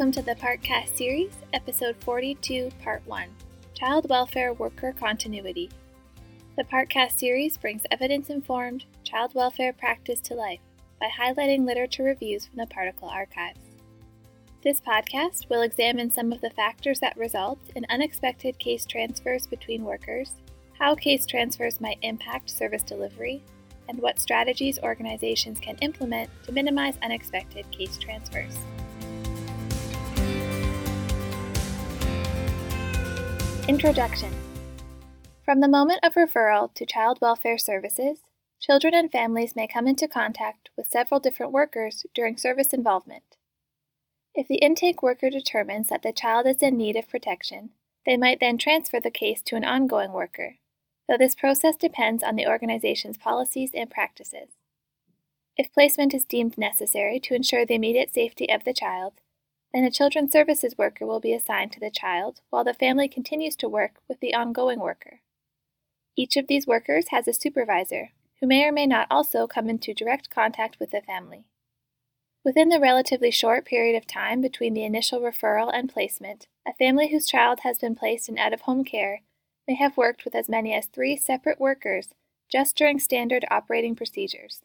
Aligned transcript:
Welcome 0.00 0.12
to 0.12 0.22
the 0.22 0.40
Partcast 0.40 0.96
series, 0.96 1.32
episode 1.52 1.94
42, 2.00 2.70
part 2.82 3.02
1 3.04 3.28
Child 3.74 4.08
Welfare 4.08 4.54
Worker 4.54 4.94
Continuity. 4.98 5.68
The 6.56 6.64
Partcast 6.64 7.18
series 7.18 7.58
brings 7.58 7.82
evidence 7.90 8.30
informed 8.30 8.86
child 9.04 9.34
welfare 9.34 9.74
practice 9.74 10.18
to 10.20 10.32
life 10.32 10.60
by 10.98 11.08
highlighting 11.08 11.66
literature 11.66 12.02
reviews 12.02 12.46
from 12.46 12.56
the 12.56 12.66
Particle 12.68 13.10
Archives. 13.10 13.60
This 14.62 14.80
podcast 14.80 15.50
will 15.50 15.60
examine 15.60 16.10
some 16.10 16.32
of 16.32 16.40
the 16.40 16.48
factors 16.48 16.98
that 17.00 17.18
result 17.18 17.58
in 17.76 17.84
unexpected 17.90 18.58
case 18.58 18.86
transfers 18.86 19.46
between 19.46 19.84
workers, 19.84 20.30
how 20.78 20.94
case 20.94 21.26
transfers 21.26 21.78
might 21.78 21.98
impact 22.00 22.48
service 22.48 22.82
delivery, 22.82 23.42
and 23.86 23.98
what 23.98 24.18
strategies 24.18 24.78
organizations 24.78 25.60
can 25.60 25.76
implement 25.82 26.30
to 26.44 26.52
minimize 26.52 26.94
unexpected 27.02 27.70
case 27.70 27.98
transfers. 27.98 28.58
Introduction 33.70 34.32
From 35.44 35.60
the 35.60 35.68
moment 35.68 36.00
of 36.02 36.14
referral 36.14 36.74
to 36.74 36.84
child 36.84 37.20
welfare 37.22 37.56
services, 37.56 38.18
children 38.58 38.94
and 38.94 39.12
families 39.12 39.54
may 39.54 39.68
come 39.68 39.86
into 39.86 40.08
contact 40.08 40.70
with 40.76 40.90
several 40.90 41.20
different 41.20 41.52
workers 41.52 42.04
during 42.12 42.36
service 42.36 42.72
involvement. 42.72 43.36
If 44.34 44.48
the 44.48 44.56
intake 44.56 45.04
worker 45.04 45.30
determines 45.30 45.88
that 45.88 46.02
the 46.02 46.12
child 46.12 46.48
is 46.48 46.62
in 46.62 46.76
need 46.76 46.96
of 46.96 47.08
protection, 47.08 47.70
they 48.04 48.16
might 48.16 48.40
then 48.40 48.58
transfer 48.58 48.98
the 48.98 49.08
case 49.08 49.40
to 49.42 49.54
an 49.54 49.64
ongoing 49.64 50.10
worker, 50.10 50.56
though 51.08 51.16
this 51.16 51.36
process 51.36 51.76
depends 51.76 52.24
on 52.24 52.34
the 52.34 52.48
organization's 52.48 53.18
policies 53.18 53.70
and 53.72 53.88
practices. 53.88 54.48
If 55.56 55.72
placement 55.72 56.12
is 56.12 56.24
deemed 56.24 56.58
necessary 56.58 57.20
to 57.20 57.34
ensure 57.34 57.64
the 57.64 57.74
immediate 57.74 58.12
safety 58.12 58.50
of 58.50 58.64
the 58.64 58.74
child, 58.74 59.20
then 59.72 59.84
a 59.84 59.90
children's 59.90 60.32
services 60.32 60.76
worker 60.76 61.06
will 61.06 61.20
be 61.20 61.32
assigned 61.32 61.72
to 61.72 61.80
the 61.80 61.90
child 61.90 62.40
while 62.50 62.64
the 62.64 62.74
family 62.74 63.08
continues 63.08 63.56
to 63.56 63.68
work 63.68 63.96
with 64.08 64.20
the 64.20 64.34
ongoing 64.34 64.80
worker. 64.80 65.20
Each 66.16 66.36
of 66.36 66.48
these 66.48 66.66
workers 66.66 67.06
has 67.10 67.28
a 67.28 67.32
supervisor, 67.32 68.10
who 68.40 68.46
may 68.46 68.64
or 68.64 68.72
may 68.72 68.86
not 68.86 69.06
also 69.10 69.46
come 69.46 69.68
into 69.68 69.94
direct 69.94 70.30
contact 70.30 70.78
with 70.80 70.90
the 70.90 71.02
family. 71.02 71.44
Within 72.44 72.70
the 72.70 72.80
relatively 72.80 73.30
short 73.30 73.66
period 73.66 73.96
of 73.96 74.06
time 74.06 74.40
between 74.40 74.72
the 74.72 74.84
initial 74.84 75.20
referral 75.20 75.70
and 75.72 75.92
placement, 75.92 76.48
a 76.66 76.72
family 76.72 77.08
whose 77.10 77.26
child 77.26 77.60
has 77.62 77.78
been 77.78 77.94
placed 77.94 78.28
in 78.28 78.38
out 78.38 78.54
of 78.54 78.62
home 78.62 78.82
care 78.82 79.20
may 79.68 79.74
have 79.74 79.96
worked 79.96 80.24
with 80.24 80.34
as 80.34 80.48
many 80.48 80.72
as 80.72 80.86
three 80.86 81.16
separate 81.16 81.60
workers 81.60 82.08
just 82.50 82.76
during 82.76 82.98
standard 82.98 83.44
operating 83.50 83.94
procedures. 83.94 84.62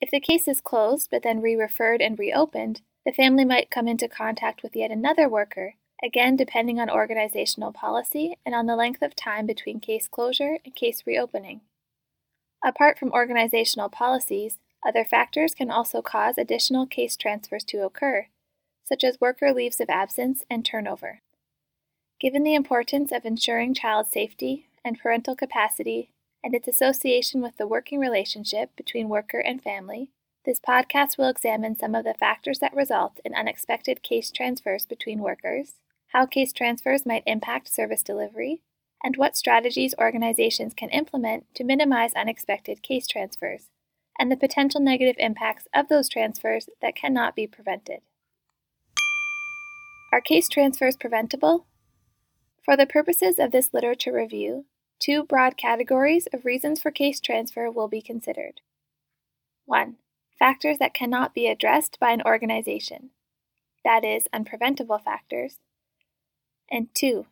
If 0.00 0.10
the 0.10 0.20
case 0.20 0.46
is 0.46 0.60
closed 0.60 1.08
but 1.10 1.22
then 1.22 1.40
re 1.40 1.56
referred 1.56 2.02
and 2.02 2.18
reopened, 2.18 2.82
the 3.06 3.12
family 3.12 3.44
might 3.44 3.70
come 3.70 3.86
into 3.86 4.08
contact 4.08 4.64
with 4.64 4.74
yet 4.74 4.90
another 4.90 5.28
worker, 5.28 5.74
again 6.04 6.34
depending 6.36 6.80
on 6.80 6.90
organizational 6.90 7.72
policy 7.72 8.36
and 8.44 8.52
on 8.52 8.66
the 8.66 8.74
length 8.74 9.00
of 9.00 9.14
time 9.14 9.46
between 9.46 9.78
case 9.78 10.08
closure 10.08 10.58
and 10.64 10.74
case 10.74 11.04
reopening. 11.06 11.60
Apart 12.64 12.98
from 12.98 13.12
organizational 13.12 13.88
policies, 13.88 14.58
other 14.84 15.04
factors 15.04 15.54
can 15.54 15.70
also 15.70 16.02
cause 16.02 16.36
additional 16.36 16.84
case 16.84 17.16
transfers 17.16 17.62
to 17.64 17.84
occur, 17.84 18.26
such 18.84 19.04
as 19.04 19.20
worker 19.20 19.52
leaves 19.52 19.80
of 19.80 19.88
absence 19.88 20.42
and 20.50 20.64
turnover. 20.64 21.20
Given 22.18 22.42
the 22.42 22.54
importance 22.54 23.12
of 23.12 23.24
ensuring 23.24 23.72
child 23.72 24.08
safety 24.10 24.66
and 24.84 24.98
parental 24.98 25.36
capacity 25.36 26.10
and 26.42 26.54
its 26.54 26.66
association 26.66 27.40
with 27.40 27.56
the 27.56 27.68
working 27.68 28.00
relationship 28.00 28.74
between 28.76 29.08
worker 29.08 29.38
and 29.38 29.62
family, 29.62 30.10
this 30.46 30.60
podcast 30.60 31.18
will 31.18 31.28
examine 31.28 31.76
some 31.76 31.94
of 31.94 32.04
the 32.04 32.14
factors 32.14 32.60
that 32.60 32.74
result 32.74 33.18
in 33.24 33.34
unexpected 33.34 34.02
case 34.04 34.30
transfers 34.30 34.86
between 34.86 35.18
workers, 35.18 35.74
how 36.12 36.24
case 36.24 36.52
transfers 36.52 37.04
might 37.04 37.24
impact 37.26 37.68
service 37.68 38.02
delivery, 38.02 38.62
and 39.02 39.16
what 39.16 39.36
strategies 39.36 39.94
organizations 39.98 40.72
can 40.72 40.88
implement 40.90 41.44
to 41.54 41.64
minimize 41.64 42.14
unexpected 42.14 42.80
case 42.80 43.08
transfers, 43.08 43.70
and 44.18 44.30
the 44.30 44.36
potential 44.36 44.80
negative 44.80 45.16
impacts 45.18 45.66
of 45.74 45.88
those 45.88 46.08
transfers 46.08 46.68
that 46.80 46.94
cannot 46.94 47.34
be 47.34 47.48
prevented. 47.48 47.98
Are 50.12 50.20
case 50.20 50.48
transfers 50.48 50.96
preventable? 50.96 51.66
For 52.64 52.76
the 52.76 52.86
purposes 52.86 53.40
of 53.40 53.50
this 53.50 53.74
literature 53.74 54.12
review, 54.12 54.64
two 55.00 55.24
broad 55.24 55.56
categories 55.56 56.28
of 56.32 56.44
reasons 56.44 56.80
for 56.80 56.92
case 56.92 57.20
transfer 57.20 57.68
will 57.68 57.88
be 57.88 58.00
considered. 58.00 58.60
1. 59.66 59.96
Factors 60.38 60.76
that 60.78 60.92
cannot 60.92 61.34
be 61.34 61.46
addressed 61.46 61.98
by 61.98 62.10
an 62.10 62.22
organization, 62.22 63.10
that 63.84 64.04
is, 64.04 64.28
unpreventable 64.34 65.02
factors. 65.02 65.58
And 66.70 66.88
2. 66.94 67.26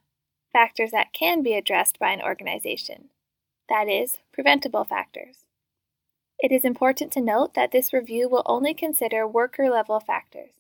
Factors 0.52 0.92
that 0.92 1.12
can 1.12 1.42
be 1.42 1.54
addressed 1.54 1.98
by 1.98 2.12
an 2.12 2.22
organization, 2.22 3.10
that 3.68 3.88
is, 3.88 4.18
preventable 4.32 4.84
factors. 4.84 5.44
It 6.38 6.50
is 6.50 6.64
important 6.64 7.12
to 7.12 7.20
note 7.20 7.54
that 7.54 7.72
this 7.72 7.92
review 7.92 8.28
will 8.28 8.42
only 8.46 8.72
consider 8.72 9.26
worker 9.26 9.68
level 9.68 10.00
factors. 10.00 10.52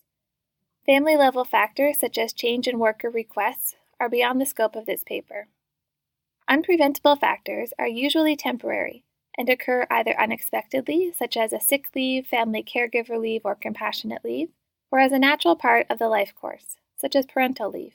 Family 0.84 1.16
level 1.16 1.44
factors, 1.44 1.98
such 1.98 2.18
as 2.18 2.32
change 2.34 2.68
in 2.68 2.78
worker 2.78 3.08
requests, 3.08 3.76
are 3.98 4.08
beyond 4.08 4.40
the 4.40 4.46
scope 4.46 4.76
of 4.76 4.84
this 4.84 5.02
paper. 5.02 5.48
Unpreventable 6.50 7.18
factors 7.18 7.72
are 7.78 7.88
usually 7.88 8.36
temporary 8.36 9.02
and 9.36 9.48
occur 9.48 9.86
either 9.90 10.18
unexpectedly, 10.18 11.12
such 11.16 11.36
as 11.36 11.52
a 11.52 11.60
sick 11.60 11.88
leave, 11.94 12.26
family 12.26 12.62
caregiver 12.62 13.20
leave, 13.20 13.42
or 13.44 13.54
compassionate 13.54 14.24
leave, 14.24 14.50
or 14.90 15.00
as 15.00 15.12
a 15.12 15.18
natural 15.18 15.56
part 15.56 15.86
of 15.90 15.98
the 15.98 16.08
life 16.08 16.34
course, 16.34 16.76
such 16.96 17.16
as 17.16 17.26
parental 17.26 17.70
leave. 17.70 17.94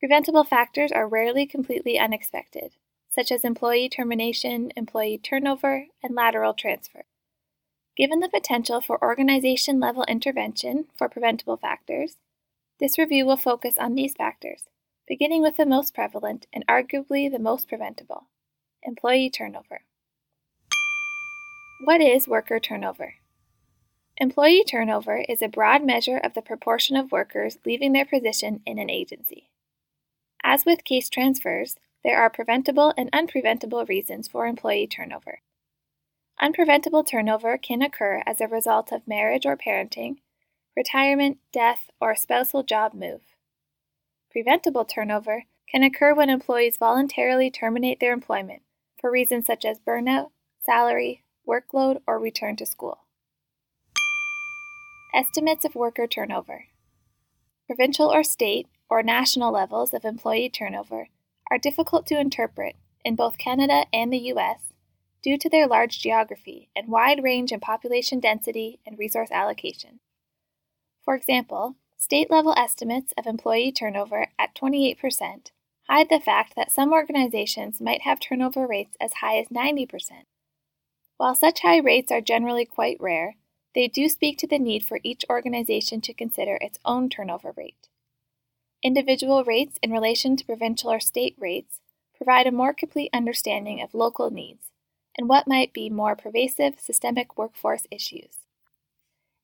Preventable 0.00 0.44
factors 0.44 0.92
are 0.92 1.08
rarely 1.08 1.46
completely 1.46 1.98
unexpected, 1.98 2.72
such 3.10 3.32
as 3.32 3.44
employee 3.44 3.88
termination, 3.88 4.70
employee 4.76 5.18
turnover, 5.18 5.86
and 6.02 6.14
lateral 6.14 6.54
transfer. 6.54 7.04
Given 7.96 8.20
the 8.20 8.28
potential 8.28 8.80
for 8.80 9.02
organization 9.02 9.80
level 9.80 10.04
intervention 10.04 10.86
for 10.96 11.08
preventable 11.08 11.56
factors, 11.56 12.16
this 12.78 12.96
review 12.96 13.26
will 13.26 13.36
focus 13.36 13.76
on 13.76 13.96
these 13.96 14.14
factors, 14.14 14.68
beginning 15.08 15.42
with 15.42 15.56
the 15.56 15.66
most 15.66 15.94
prevalent 15.94 16.46
and 16.52 16.64
arguably 16.68 17.28
the 17.28 17.40
most 17.40 17.66
preventable 17.66 18.28
employee 18.84 19.30
turnover. 19.30 19.80
What 21.80 22.00
is 22.00 22.26
worker 22.26 22.58
turnover? 22.58 23.14
Employee 24.16 24.64
turnover 24.64 25.24
is 25.28 25.40
a 25.40 25.48
broad 25.48 25.84
measure 25.84 26.18
of 26.18 26.34
the 26.34 26.42
proportion 26.42 26.96
of 26.96 27.12
workers 27.12 27.58
leaving 27.64 27.92
their 27.92 28.04
position 28.04 28.62
in 28.66 28.80
an 28.80 28.90
agency. 28.90 29.48
As 30.42 30.64
with 30.66 30.82
case 30.82 31.08
transfers, 31.08 31.76
there 32.02 32.20
are 32.20 32.30
preventable 32.30 32.92
and 32.98 33.12
unpreventable 33.12 33.88
reasons 33.88 34.26
for 34.26 34.46
employee 34.46 34.88
turnover. 34.88 35.38
Unpreventable 36.42 37.06
turnover 37.06 37.56
can 37.56 37.80
occur 37.80 38.24
as 38.26 38.40
a 38.40 38.48
result 38.48 38.90
of 38.90 39.06
marriage 39.06 39.46
or 39.46 39.56
parenting, 39.56 40.16
retirement, 40.76 41.38
death, 41.52 41.90
or 42.00 42.10
a 42.10 42.16
spousal 42.16 42.64
job 42.64 42.92
move. 42.92 43.20
Preventable 44.32 44.84
turnover 44.84 45.44
can 45.70 45.84
occur 45.84 46.12
when 46.12 46.28
employees 46.28 46.76
voluntarily 46.76 47.52
terminate 47.52 48.00
their 48.00 48.12
employment 48.12 48.62
for 49.00 49.12
reasons 49.12 49.46
such 49.46 49.64
as 49.64 49.78
burnout, 49.78 50.30
salary, 50.66 51.22
workload, 51.48 52.00
or 52.06 52.18
return 52.18 52.56
to 52.56 52.66
school. 52.66 52.98
Estimates 55.14 55.64
of 55.64 55.74
worker 55.74 56.06
turnover. 56.06 56.66
Provincial 57.66 58.12
or 58.12 58.22
state 58.22 58.66
or 58.90 59.02
national 59.02 59.52
levels 59.52 59.94
of 59.94 60.04
employee 60.04 60.50
turnover 60.50 61.08
are 61.50 61.58
difficult 61.58 62.06
to 62.06 62.20
interpret 62.20 62.76
in 63.04 63.16
both 63.16 63.38
Canada 63.38 63.84
and 63.92 64.12
the 64.12 64.32
US 64.32 64.72
due 65.22 65.38
to 65.38 65.48
their 65.48 65.66
large 65.66 65.98
geography 65.98 66.68
and 66.76 66.88
wide 66.88 67.22
range 67.22 67.52
in 67.52 67.60
population 67.60 68.20
density 68.20 68.80
and 68.86 68.98
resource 68.98 69.30
allocation. 69.30 70.00
For 71.02 71.14
example, 71.14 71.76
state 71.96 72.30
level 72.30 72.54
estimates 72.56 73.12
of 73.16 73.26
employee 73.26 73.72
turnover 73.72 74.28
at 74.38 74.54
28% 74.54 75.50
hide 75.88 76.08
the 76.10 76.20
fact 76.20 76.54
that 76.54 76.70
some 76.70 76.92
organizations 76.92 77.80
might 77.80 78.02
have 78.02 78.20
turnover 78.20 78.66
rates 78.66 78.96
as 79.00 79.14
high 79.14 79.38
as 79.38 79.48
90%. 79.48 79.88
While 81.18 81.34
such 81.34 81.60
high 81.60 81.78
rates 81.78 82.12
are 82.12 82.20
generally 82.20 82.64
quite 82.64 83.00
rare, 83.00 83.34
they 83.74 83.88
do 83.88 84.08
speak 84.08 84.38
to 84.38 84.46
the 84.46 84.58
need 84.58 84.84
for 84.84 85.00
each 85.02 85.24
organization 85.28 86.00
to 86.02 86.14
consider 86.14 86.58
its 86.60 86.78
own 86.84 87.10
turnover 87.10 87.52
rate. 87.56 87.88
Individual 88.84 89.42
rates 89.42 89.78
in 89.82 89.90
relation 89.90 90.36
to 90.36 90.44
provincial 90.46 90.92
or 90.92 91.00
state 91.00 91.34
rates 91.36 91.80
provide 92.16 92.46
a 92.46 92.52
more 92.52 92.72
complete 92.72 93.10
understanding 93.12 93.82
of 93.82 93.94
local 93.94 94.30
needs 94.30 94.70
and 95.16 95.28
what 95.28 95.48
might 95.48 95.72
be 95.72 95.90
more 95.90 96.14
pervasive 96.14 96.78
systemic 96.78 97.36
workforce 97.36 97.88
issues. 97.90 98.38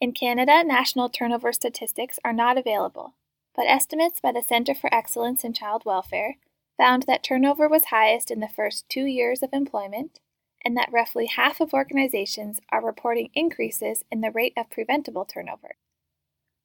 In 0.00 0.12
Canada, 0.12 0.62
national 0.62 1.08
turnover 1.08 1.52
statistics 1.52 2.20
are 2.24 2.32
not 2.32 2.56
available, 2.56 3.14
but 3.56 3.66
estimates 3.66 4.20
by 4.20 4.30
the 4.30 4.42
Centre 4.42 4.74
for 4.74 4.92
Excellence 4.94 5.42
in 5.42 5.52
Child 5.52 5.82
Welfare 5.84 6.36
found 6.76 7.04
that 7.04 7.24
turnover 7.24 7.68
was 7.68 7.86
highest 7.86 8.30
in 8.30 8.38
the 8.38 8.48
first 8.48 8.88
two 8.88 9.06
years 9.06 9.42
of 9.42 9.52
employment 9.52 10.20
and 10.64 10.76
that 10.76 10.92
roughly 10.92 11.26
half 11.26 11.60
of 11.60 11.74
organizations 11.74 12.60
are 12.70 12.84
reporting 12.84 13.30
increases 13.34 14.04
in 14.10 14.20
the 14.20 14.30
rate 14.30 14.54
of 14.56 14.70
preventable 14.70 15.24
turnover. 15.24 15.76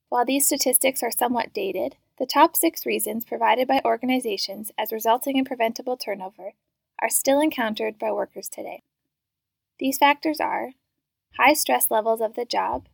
While 0.09 0.25
these 0.25 0.45
statistics 0.45 1.03
are 1.03 1.11
somewhat 1.11 1.53
dated, 1.53 1.97
the 2.17 2.25
top 2.25 2.55
six 2.55 2.85
reasons 2.85 3.25
provided 3.25 3.67
by 3.67 3.81
organizations 3.85 4.71
as 4.77 4.91
resulting 4.91 5.37
in 5.37 5.45
preventable 5.45 5.97
turnover 5.97 6.53
are 7.01 7.09
still 7.09 7.39
encountered 7.39 7.97
by 7.99 8.11
workers 8.11 8.49
today. 8.49 8.81
These 9.79 9.97
factors 9.97 10.39
are 10.39 10.71
high 11.37 11.53
stress 11.53 11.89
levels 11.89 12.21
of 12.21 12.35
the 12.35 12.45
job, 12.45 12.87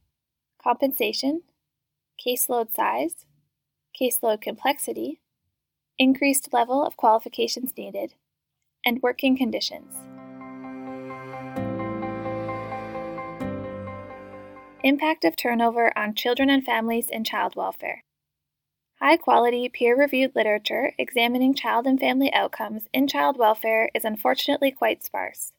compensation, 0.61 1.43
caseload 2.23 2.73
size, 2.75 3.25
caseload 3.99 4.41
complexity, 4.41 5.21
increased 5.97 6.53
level 6.53 6.85
of 6.85 6.97
qualifications 6.97 7.73
needed, 7.77 8.13
and 8.85 9.01
working 9.01 9.37
conditions. 9.37 9.95
Impact 14.85 15.25
of 15.25 15.35
turnover 15.35 15.91
on 15.97 16.13
children 16.13 16.47
and 16.47 16.63
families 16.63 17.09
in 17.09 17.23
child 17.23 17.55
welfare. 17.55 18.03
High 19.01 19.17
quality, 19.17 19.67
peer 19.67 19.97
reviewed 19.97 20.35
literature 20.35 20.93
examining 20.99 21.55
child 21.55 21.87
and 21.87 21.99
family 21.99 22.31
outcomes 22.31 22.83
in 22.93 23.07
child 23.07 23.35
welfare 23.35 23.89
is 23.95 24.05
unfortunately 24.05 24.69
quite 24.69 25.03
sparse. 25.03 25.53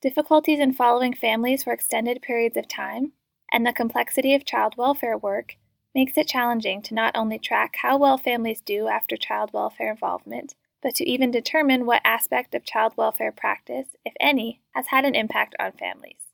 Difficulties 0.00 0.60
in 0.60 0.72
following 0.72 1.12
families 1.12 1.64
for 1.64 1.74
extended 1.74 2.22
periods 2.22 2.56
of 2.56 2.68
time, 2.68 3.12
and 3.52 3.66
the 3.66 3.72
complexity 3.74 4.34
of 4.34 4.46
child 4.46 4.78
welfare 4.78 5.18
work 5.18 5.56
makes 5.94 6.16
it 6.16 6.26
challenging 6.26 6.80
to 6.80 6.94
not 6.94 7.14
only 7.14 7.38
track 7.38 7.76
how 7.82 7.98
well 7.98 8.16
families 8.16 8.62
do 8.62 8.88
after 8.88 9.18
child 9.18 9.52
welfare 9.52 9.90
involvement, 9.90 10.54
but 10.82 10.94
to 10.94 11.06
even 11.06 11.30
determine 11.30 11.84
what 11.84 12.00
aspect 12.02 12.54
of 12.54 12.64
child 12.64 12.94
welfare 12.96 13.30
practice, 13.30 13.88
if 14.06 14.14
any, 14.18 14.62
has 14.74 14.86
had 14.86 15.04
an 15.04 15.14
impact 15.14 15.54
on 15.60 15.72
families. 15.72 16.31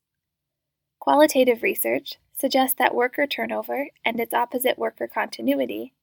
Qualitative 1.09 1.63
research 1.63 2.19
suggests 2.35 2.77
that 2.79 2.95
worker 2.95 3.27
turnover 3.27 3.89
and 4.05 4.21
its 4.21 4.35
opposite 4.35 4.79
worker 4.79 5.09
continuity 5.09 5.95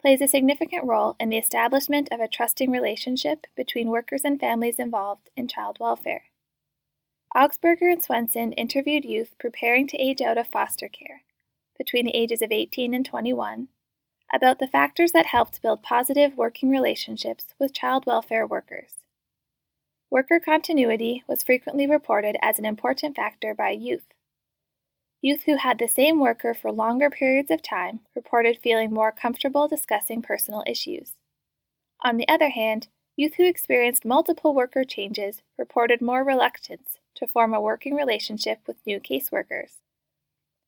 plays 0.00 0.22
a 0.22 0.26
significant 0.26 0.82
role 0.82 1.14
in 1.20 1.28
the 1.28 1.36
establishment 1.36 2.08
of 2.10 2.20
a 2.20 2.26
trusting 2.26 2.70
relationship 2.70 3.46
between 3.54 3.90
workers 3.90 4.22
and 4.24 4.40
families 4.40 4.78
involved 4.78 5.28
in 5.36 5.46
child 5.46 5.76
welfare. 5.78 6.22
Augsberger 7.36 7.92
and 7.92 8.02
Swenson 8.02 8.52
interviewed 8.52 9.04
youth 9.04 9.34
preparing 9.38 9.86
to 9.88 9.98
age 9.98 10.22
out 10.22 10.38
of 10.38 10.48
foster 10.48 10.88
care 10.88 11.20
between 11.76 12.06
the 12.06 12.16
ages 12.16 12.40
of 12.40 12.50
18 12.50 12.94
and 12.94 13.04
21 13.04 13.68
about 14.32 14.58
the 14.58 14.66
factors 14.66 15.12
that 15.12 15.26
helped 15.26 15.60
build 15.60 15.82
positive 15.82 16.34
working 16.34 16.70
relationships 16.70 17.48
with 17.58 17.74
child 17.74 18.06
welfare 18.06 18.46
workers. 18.46 18.92
Worker 20.08 20.40
continuity 20.40 21.24
was 21.28 21.42
frequently 21.42 21.86
reported 21.86 22.38
as 22.40 22.58
an 22.58 22.64
important 22.64 23.16
factor 23.16 23.52
by 23.52 23.68
youth. 23.68 24.14
Youth 25.22 25.44
who 25.44 25.56
had 25.56 25.78
the 25.78 25.88
same 25.88 26.20
worker 26.20 26.54
for 26.54 26.70
longer 26.70 27.10
periods 27.10 27.50
of 27.50 27.62
time 27.62 28.00
reported 28.14 28.58
feeling 28.58 28.92
more 28.92 29.10
comfortable 29.10 29.66
discussing 29.66 30.22
personal 30.22 30.62
issues. 30.66 31.14
On 32.04 32.16
the 32.16 32.28
other 32.28 32.50
hand, 32.50 32.88
youth 33.16 33.34
who 33.34 33.44
experienced 33.44 34.04
multiple 34.04 34.54
worker 34.54 34.84
changes 34.84 35.42
reported 35.58 36.02
more 36.02 36.22
reluctance 36.22 36.98
to 37.14 37.26
form 37.26 37.54
a 37.54 37.60
working 37.60 37.94
relationship 37.94 38.60
with 38.66 38.76
new 38.86 39.00
caseworkers. 39.00 39.78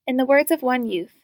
In 0.07 0.17
the 0.17 0.25
words 0.25 0.51
of 0.51 0.63
one 0.63 0.89
youth, 0.89 1.21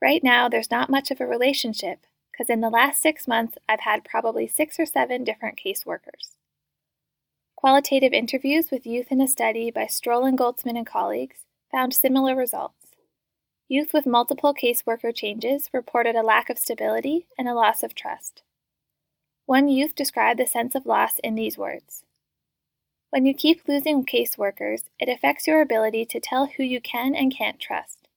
right 0.00 0.24
now 0.24 0.48
there's 0.48 0.70
not 0.70 0.88
much 0.88 1.10
of 1.10 1.20
a 1.20 1.26
relationship 1.26 2.06
because 2.32 2.48
in 2.48 2.62
the 2.62 2.70
last 2.70 3.02
six 3.02 3.28
months 3.28 3.58
I've 3.68 3.80
had 3.80 4.04
probably 4.04 4.46
six 4.46 4.80
or 4.80 4.86
seven 4.86 5.22
different 5.22 5.60
caseworkers. 5.62 6.36
Qualitative 7.54 8.12
interviews 8.12 8.70
with 8.70 8.86
youth 8.86 9.12
in 9.12 9.20
a 9.20 9.28
study 9.28 9.70
by 9.70 9.84
Strolin-Goltzman 9.84 10.76
and 10.76 10.86
colleagues 10.86 11.44
found 11.74 11.94
similar 11.94 12.36
results. 12.36 12.94
Youth 13.68 13.92
with 13.92 14.06
multiple 14.06 14.54
caseworker 14.54 15.14
changes 15.14 15.70
reported 15.72 16.14
a 16.14 16.22
lack 16.22 16.50
of 16.50 16.58
stability 16.58 17.26
and 17.38 17.48
a 17.48 17.54
loss 17.54 17.82
of 17.82 17.94
trust. 17.94 18.42
One 19.46 19.68
youth 19.68 19.94
described 19.94 20.38
the 20.38 20.46
sense 20.46 20.74
of 20.74 20.86
loss 20.86 21.18
in 21.24 21.34
these 21.34 21.58
words 21.58 22.04
when 23.14 23.26
you 23.26 23.32
keep 23.32 23.68
losing 23.68 24.04
caseworkers, 24.04 24.86
it 24.98 25.08
affects 25.08 25.46
your 25.46 25.60
ability 25.60 26.04
to 26.04 26.18
tell 26.18 26.46
who 26.46 26.64
you 26.64 26.80
can 26.80 27.14
and 27.14 27.32
can't 27.32 27.60
trust. 27.60 28.08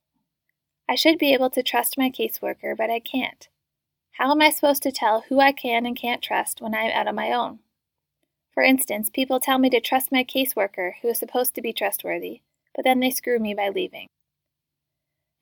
I 0.89 0.95
should 0.95 1.19
be 1.19 1.35
able 1.35 1.51
to 1.51 1.61
trust 1.61 1.99
my 1.99 2.09
caseworker, 2.09 2.75
but 2.75 2.89
I 2.89 2.99
can't. 2.99 3.47
How 4.13 4.31
am 4.31 4.41
I 4.41 4.49
supposed 4.49 4.81
to 4.81 4.91
tell 4.91 5.25
who 5.29 5.39
I 5.39 5.51
can 5.51 5.85
and 5.85 5.95
can't 5.95 6.23
trust 6.23 6.61
when 6.61 6.73
I'm 6.73 6.89
out 6.89 7.07
on 7.07 7.13
my 7.13 7.31
own? 7.31 7.59
For 8.55 8.63
instance, 8.63 9.11
people 9.11 9.39
tell 9.39 9.59
me 9.59 9.69
to 9.69 9.79
trust 9.79 10.11
my 10.11 10.23
caseworker, 10.23 10.93
who 11.03 11.09
is 11.09 11.19
supposed 11.19 11.53
to 11.53 11.61
be 11.61 11.73
trustworthy, 11.73 12.41
but 12.77 12.85
then 12.85 13.01
they 13.01 13.11
screw 13.11 13.39
me 13.39 13.53
by 13.53 13.67
leaving. 13.67 14.07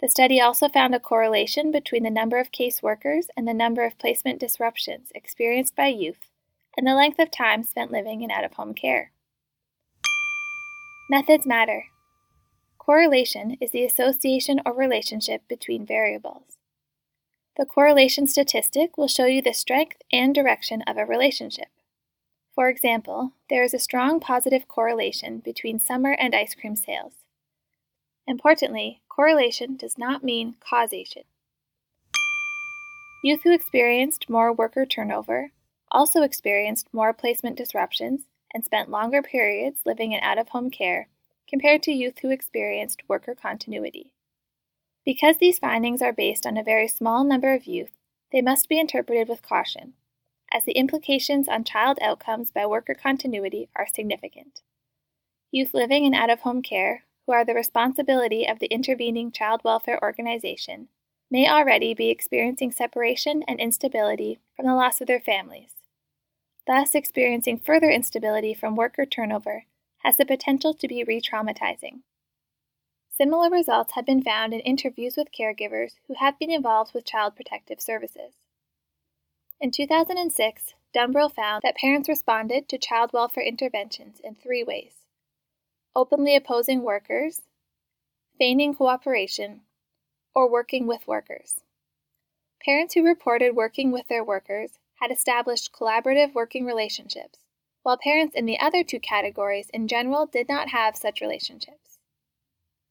The 0.01 0.09
study 0.09 0.41
also 0.41 0.67
found 0.67 0.95
a 0.95 0.99
correlation 0.99 1.71
between 1.71 2.03
the 2.03 2.09
number 2.09 2.39
of 2.39 2.51
caseworkers 2.51 3.25
and 3.37 3.47
the 3.47 3.53
number 3.53 3.85
of 3.85 3.99
placement 3.99 4.39
disruptions 4.39 5.09
experienced 5.13 5.75
by 5.75 5.87
youth 5.87 6.29
and 6.77 6.87
the 6.87 6.95
length 6.95 7.19
of 7.19 7.31
time 7.31 7.63
spent 7.63 7.91
living 7.91 8.21
in 8.21 8.31
out 8.31 8.43
of 8.43 8.53
home 8.53 8.73
care. 8.73 9.11
Methods 11.09 11.45
matter. 11.45 11.85
Correlation 12.77 13.57
is 13.61 13.71
the 13.71 13.83
association 13.83 14.59
or 14.65 14.73
relationship 14.73 15.41
between 15.47 15.85
variables. 15.85 16.57
The 17.57 17.65
correlation 17.65 18.27
statistic 18.27 18.97
will 18.97 19.07
show 19.07 19.25
you 19.25 19.41
the 19.41 19.53
strength 19.53 19.97
and 20.11 20.35
direction 20.35 20.81
of 20.83 20.97
a 20.97 21.05
relationship. 21.05 21.69
For 22.53 22.69
example, 22.69 23.33
there 23.49 23.63
is 23.63 23.73
a 23.73 23.79
strong 23.79 24.19
positive 24.19 24.67
correlation 24.67 25.39
between 25.39 25.79
summer 25.79 26.11
and 26.13 26.35
ice 26.35 26.53
cream 26.53 26.75
sales. 26.75 27.24
Importantly, 28.27 29.01
correlation 29.07 29.75
does 29.75 29.97
not 29.97 30.23
mean 30.23 30.55
causation. 30.59 31.23
Youth 33.23 33.41
who 33.43 33.53
experienced 33.53 34.29
more 34.29 34.53
worker 34.53 34.85
turnover 34.85 35.51
also 35.91 36.21
experienced 36.21 36.87
more 36.91 37.13
placement 37.13 37.57
disruptions 37.57 38.21
and 38.53 38.63
spent 38.63 38.89
longer 38.89 39.21
periods 39.21 39.81
living 39.85 40.11
in 40.11 40.19
out 40.21 40.37
of 40.37 40.49
home 40.49 40.69
care 40.69 41.07
compared 41.47 41.83
to 41.83 41.91
youth 41.91 42.19
who 42.19 42.29
experienced 42.29 43.03
worker 43.07 43.35
continuity. 43.35 44.13
Because 45.05 45.37
these 45.37 45.59
findings 45.59 46.01
are 46.01 46.13
based 46.13 46.47
on 46.47 46.57
a 46.57 46.63
very 46.63 46.87
small 46.87 47.23
number 47.23 47.53
of 47.53 47.65
youth, 47.65 47.91
they 48.31 48.41
must 48.41 48.67
be 48.67 48.79
interpreted 48.79 49.29
with 49.29 49.41
caution, 49.41 49.93
as 50.51 50.65
the 50.65 50.71
implications 50.73 51.47
on 51.47 51.63
child 51.63 51.99
outcomes 52.01 52.51
by 52.51 52.65
worker 52.65 52.95
continuity 52.95 53.69
are 53.75 53.87
significant. 53.87 54.61
Youth 55.51 55.73
living 55.73 56.05
in 56.05 56.13
out 56.13 56.29
of 56.31 56.41
home 56.41 56.61
care, 56.61 57.03
who 57.25 57.33
are 57.33 57.45
the 57.45 57.53
responsibility 57.53 58.47
of 58.47 58.59
the 58.59 58.67
intervening 58.67 59.31
child 59.31 59.61
welfare 59.63 59.99
organization, 60.01 60.87
may 61.29 61.49
already 61.49 61.93
be 61.93 62.09
experiencing 62.09 62.71
separation 62.71 63.43
and 63.47 63.59
instability 63.59 64.39
from 64.55 64.65
the 64.65 64.75
loss 64.75 65.01
of 65.01 65.07
their 65.07 65.19
families 65.19 65.75
thus 66.67 66.95
experiencing 66.95 67.59
further 67.59 67.89
instability 67.89 68.53
from 68.53 68.75
worker 68.75 69.05
turnover, 69.05 69.65
has 69.99 70.17
the 70.17 70.25
potential 70.25 70.73
to 70.73 70.87
be 70.87 71.03
re 71.03 71.21
traumatizing. 71.21 72.01
Similar 73.11 73.49
results 73.49 73.93
have 73.93 74.05
been 74.05 74.21
found 74.21 74.53
in 74.53 74.59
interviews 74.61 75.15
with 75.15 75.31
caregivers 75.31 75.93
who 76.07 76.15
have 76.15 76.37
been 76.37 76.51
involved 76.51 76.93
with 76.93 77.05
child 77.05 77.35
protective 77.35 77.79
services. 77.79 78.33
In 79.59 79.71
2006, 79.71 80.73
Dumbrill 80.93 81.33
found 81.33 81.61
that 81.63 81.77
parents 81.77 82.09
responded 82.09 82.67
to 82.67 82.77
child 82.77 83.11
welfare 83.13 83.43
interventions 83.43 84.19
in 84.23 84.35
three 84.35 84.63
ways 84.63 85.04
openly 85.95 86.35
opposing 86.35 86.81
workers, 86.81 87.41
feigning 88.37 88.75
cooperation, 88.75 89.61
or 90.35 90.51
working 90.51 90.85
with 90.85 91.07
workers. 91.07 91.61
Parents 92.63 92.93
who 92.93 93.05
reported 93.05 93.55
working 93.55 93.91
with 93.91 94.07
their 94.07 94.23
workers 94.23 94.77
had 94.95 95.11
established 95.11 95.71
collaborative 95.71 96.33
working 96.33 96.65
relationships, 96.65 97.39
while 97.83 97.97
parents 97.97 98.35
in 98.35 98.45
the 98.45 98.59
other 98.59 98.83
two 98.83 98.99
categories 98.99 99.69
in 99.73 99.87
general 99.87 100.25
did 100.25 100.49
not 100.49 100.69
have 100.69 100.97
such 100.97 101.21
relationships. 101.21 101.99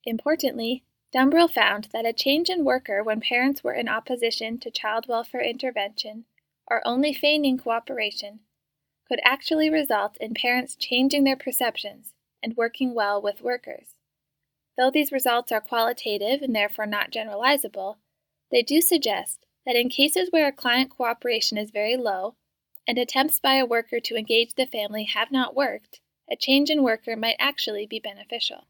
Importantly, 0.04 0.84
Dumbrill 1.14 1.50
found 1.50 1.88
that 1.92 2.06
a 2.06 2.12
change 2.12 2.48
in 2.48 2.64
worker 2.64 3.02
when 3.02 3.20
parents 3.20 3.62
were 3.62 3.74
in 3.74 3.88
opposition 3.88 4.58
to 4.58 4.70
child 4.70 5.06
welfare 5.08 5.42
intervention 5.42 6.24
or 6.66 6.86
only 6.86 7.12
feigning 7.12 7.58
cooperation 7.58 8.40
could 9.06 9.20
actually 9.22 9.68
result 9.68 10.16
in 10.18 10.32
parents 10.32 10.74
changing 10.74 11.24
their 11.24 11.36
perceptions 11.36 12.13
and 12.44 12.56
working 12.56 12.94
well 12.94 13.20
with 13.20 13.40
workers. 13.40 13.96
Though 14.76 14.90
these 14.90 15.10
results 15.10 15.50
are 15.50 15.60
qualitative 15.60 16.42
and 16.42 16.54
therefore 16.54 16.86
not 16.86 17.10
generalizable, 17.10 17.96
they 18.50 18.62
do 18.62 18.80
suggest 18.80 19.46
that 19.64 19.76
in 19.76 19.88
cases 19.88 20.28
where 20.30 20.46
a 20.46 20.52
client 20.52 20.90
cooperation 20.90 21.56
is 21.56 21.70
very 21.70 21.96
low 21.96 22.34
and 22.86 22.98
attempts 22.98 23.40
by 23.40 23.54
a 23.54 23.66
worker 23.66 23.98
to 23.98 24.16
engage 24.16 24.54
the 24.54 24.66
family 24.66 25.04
have 25.04 25.32
not 25.32 25.56
worked, 25.56 26.00
a 26.30 26.36
change 26.36 26.68
in 26.68 26.82
worker 26.82 27.16
might 27.16 27.36
actually 27.38 27.86
be 27.86 27.98
beneficial. 27.98 28.66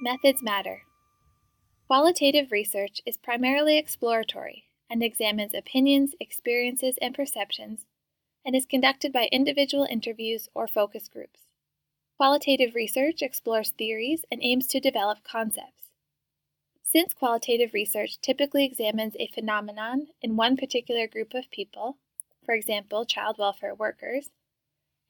Methods 0.00 0.42
matter. 0.42 0.82
Qualitative 1.86 2.50
research 2.50 3.00
is 3.06 3.16
primarily 3.16 3.78
exploratory 3.78 4.64
and 4.90 5.02
examines 5.02 5.54
opinions, 5.54 6.14
experiences, 6.20 6.98
and 7.00 7.14
perceptions, 7.14 7.86
and 8.44 8.56
is 8.56 8.66
conducted 8.66 9.12
by 9.12 9.28
individual 9.30 9.86
interviews 9.88 10.48
or 10.54 10.66
focus 10.66 11.08
groups. 11.08 11.47
Qualitative 12.18 12.74
research 12.74 13.22
explores 13.22 13.70
theories 13.70 14.24
and 14.28 14.40
aims 14.42 14.66
to 14.66 14.80
develop 14.80 15.18
concepts. 15.22 15.84
Since 16.82 17.14
qualitative 17.14 17.72
research 17.72 18.20
typically 18.20 18.64
examines 18.64 19.14
a 19.20 19.28
phenomenon 19.28 20.08
in 20.20 20.34
one 20.34 20.56
particular 20.56 21.06
group 21.06 21.32
of 21.32 21.48
people, 21.52 21.96
for 22.44 22.56
example, 22.56 23.04
child 23.04 23.36
welfare 23.38 23.72
workers, 23.72 24.30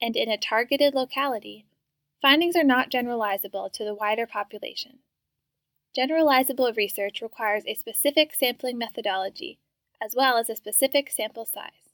and 0.03 0.17
in 0.17 0.29
a 0.29 0.37
targeted 0.37 0.93
locality, 0.93 1.65
findings 2.21 2.55
are 2.55 2.63
not 2.63 2.91
generalizable 2.91 3.73
to 3.73 3.85
the 3.85 3.95
wider 3.95 4.27
population. 4.27 4.99
Generalizable 5.97 6.77
research 6.77 7.23
requires 7.23 7.65
a 7.67 7.75
specific 7.75 8.35
sampling 8.35 8.77
methodology, 8.77 9.59
as 9.99 10.15
well 10.15 10.37
as 10.37 10.51
a 10.51 10.57
specific 10.57 11.11
sample 11.11 11.47
size. 11.47 11.88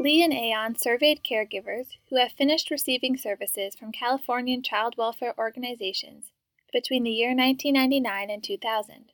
Lee 0.00 0.22
and 0.22 0.32
Ayón 0.32 0.78
surveyed 0.78 1.24
caregivers 1.24 1.96
who 2.08 2.18
have 2.18 2.30
finished 2.30 2.70
receiving 2.70 3.16
services 3.16 3.74
from 3.74 3.90
Californian 3.90 4.62
child 4.62 4.94
welfare 4.96 5.34
organizations 5.36 6.30
between 6.72 7.02
the 7.02 7.10
year 7.10 7.30
1999 7.30 8.30
and 8.30 8.44
2000. 8.44 9.10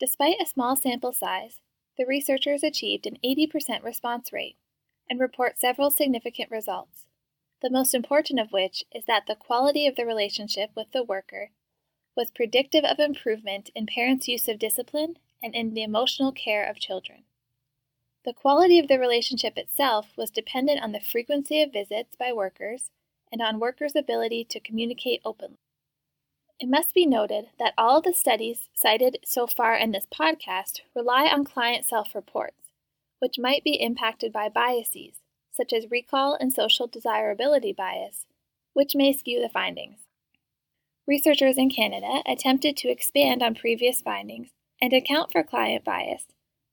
Despite 0.00 0.40
a 0.40 0.46
small 0.46 0.76
sample 0.76 1.12
size, 1.12 1.60
the 1.98 2.06
researchers 2.06 2.62
achieved 2.62 3.06
an 3.06 3.18
80% 3.22 3.84
response 3.84 4.32
rate 4.32 4.56
and 5.10 5.20
report 5.20 5.60
several 5.60 5.90
significant 5.90 6.50
results, 6.50 7.04
the 7.60 7.68
most 7.68 7.92
important 7.92 8.40
of 8.40 8.50
which 8.50 8.84
is 8.90 9.04
that 9.04 9.26
the 9.26 9.36
quality 9.36 9.86
of 9.86 9.96
the 9.96 10.06
relationship 10.06 10.70
with 10.74 10.90
the 10.92 11.04
worker 11.04 11.50
was 12.16 12.30
predictive 12.30 12.84
of 12.84 12.98
improvement 12.98 13.68
in 13.74 13.84
parents' 13.84 14.26
use 14.26 14.48
of 14.48 14.58
discipline 14.58 15.18
and 15.42 15.54
in 15.54 15.74
the 15.74 15.82
emotional 15.82 16.32
care 16.32 16.64
of 16.64 16.80
children. 16.80 17.24
The 18.24 18.32
quality 18.32 18.78
of 18.78 18.88
the 18.88 18.98
relationship 18.98 19.56
itself 19.56 20.08
was 20.16 20.30
dependent 20.30 20.82
on 20.82 20.92
the 20.92 21.00
frequency 21.00 21.62
of 21.62 21.72
visits 21.72 22.16
by 22.16 22.32
workers 22.32 22.90
and 23.30 23.40
on 23.40 23.60
workers' 23.60 23.94
ability 23.94 24.44
to 24.44 24.60
communicate 24.60 25.20
openly. 25.24 25.58
It 26.60 26.68
must 26.68 26.92
be 26.92 27.06
noted 27.06 27.50
that 27.58 27.74
all 27.78 28.00
the 28.00 28.12
studies 28.12 28.68
cited 28.74 29.18
so 29.24 29.46
far 29.46 29.76
in 29.76 29.92
this 29.92 30.06
podcast 30.06 30.80
rely 30.94 31.26
on 31.26 31.44
client 31.44 31.84
self 31.84 32.14
reports, 32.14 32.72
which 33.20 33.38
might 33.38 33.62
be 33.62 33.80
impacted 33.80 34.32
by 34.32 34.48
biases, 34.48 35.20
such 35.52 35.72
as 35.72 35.90
recall 35.90 36.34
and 36.34 36.52
social 36.52 36.88
desirability 36.88 37.72
bias, 37.72 38.26
which 38.72 38.96
may 38.96 39.12
skew 39.12 39.40
the 39.40 39.48
findings. 39.48 40.00
Researchers 41.06 41.56
in 41.56 41.70
Canada 41.70 42.22
attempted 42.26 42.76
to 42.78 42.90
expand 42.90 43.42
on 43.42 43.54
previous 43.54 44.00
findings 44.00 44.48
and 44.82 44.92
account 44.92 45.30
for 45.30 45.44
client 45.44 45.84
bias 45.84 46.26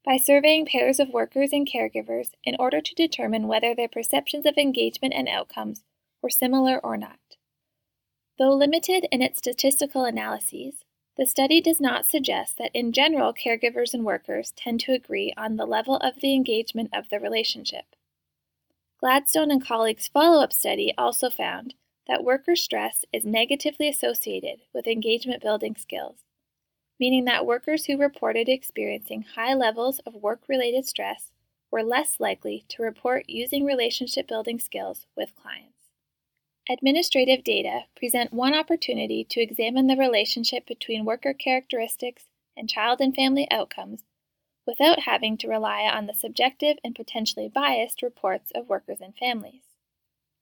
by 0.05 0.17
surveying 0.17 0.67
pairs 0.67 1.00
of 1.00 1.09
workers 1.09 1.51
and 1.51 1.67
caregivers 1.67 2.29
in 2.43 2.55
order 2.59 2.79
to 2.79 2.93
determine 2.93 3.47
whether 3.47 3.74
their 3.74 3.88
perceptions 3.88 4.45
of 4.45 4.55
engagement 4.57 5.13
and 5.15 5.27
outcomes 5.27 5.83
were 6.21 6.29
similar 6.29 6.79
or 6.79 6.95
not. 6.95 7.19
Though 8.38 8.53
limited 8.53 9.07
in 9.12 9.21
its 9.21 9.39
statistical 9.39 10.05
analyses, 10.05 10.83
the 11.17 11.25
study 11.25 11.62
does 11.62 11.79
not 11.79 12.05
suggest 12.05 12.57
that 12.57 12.71
in 12.74 12.91
general 12.91 13.33
caregivers 13.33 13.93
and 13.93 14.03
workers 14.03 14.53
tend 14.55 14.81
to 14.81 14.91
agree 14.91 15.33
on 15.38 15.55
the 15.55 15.65
level 15.65 15.95
of 15.97 16.19
the 16.19 16.35
engagement 16.35 16.89
of 16.93 17.09
the 17.09 17.19
relationship. 17.19 17.85
Gladstone 19.00 19.50
and 19.50 19.65
colleagues' 19.65 20.09
follow 20.09 20.43
up 20.43 20.51
study 20.51 20.93
also 20.97 21.29
found 21.29 21.74
that 22.07 22.24
worker 22.24 22.55
stress 22.55 23.05
is 23.13 23.25
negatively 23.25 23.88
associated 23.88 24.62
with 24.74 24.88
engagement 24.88 25.41
building 25.41 25.75
skills, 25.75 26.25
meaning 26.99 27.25
that 27.25 27.45
workers 27.45 27.85
who 27.85 27.97
reported 27.97 28.47
experiencing 28.47 29.25
high 29.35 29.53
levels 29.53 29.99
of 29.99 30.15
work 30.15 30.41
related 30.47 30.85
stress 30.85 31.31
were 31.71 31.83
less 31.83 32.19
likely 32.19 32.65
to 32.69 32.83
report 32.83 33.25
using 33.27 33.65
relationship 33.65 34.27
building 34.27 34.59
skills 34.59 35.05
with 35.15 35.35
clients. 35.35 35.71
Administrative 36.69 37.43
data 37.43 37.81
present 37.95 38.33
one 38.33 38.55
opportunity 38.55 39.23
to 39.23 39.41
examine 39.41 39.87
the 39.87 39.95
relationship 39.95 40.65
between 40.65 41.05
worker 41.05 41.33
characteristics 41.33 42.25
and 42.57 42.69
child 42.69 43.01
and 43.01 43.13
family 43.13 43.47
outcomes 43.51 44.03
without 44.65 45.01
having 45.01 45.37
to 45.37 45.47
rely 45.47 45.83
on 45.83 46.07
the 46.07 46.13
subjective 46.13 46.77
and 46.83 46.95
potentially 46.95 47.47
biased 47.47 48.01
reports 48.01 48.51
of 48.55 48.67
workers 48.67 48.99
and 48.99 49.15
families. 49.15 49.61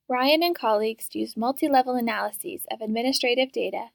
Ryan 0.08 0.44
and 0.44 0.56
colleagues 0.56 1.10
used 1.14 1.36
multi 1.36 1.68
level 1.68 1.96
analyses 1.96 2.66
of 2.72 2.82
administrative 2.82 3.52
data 3.52 3.88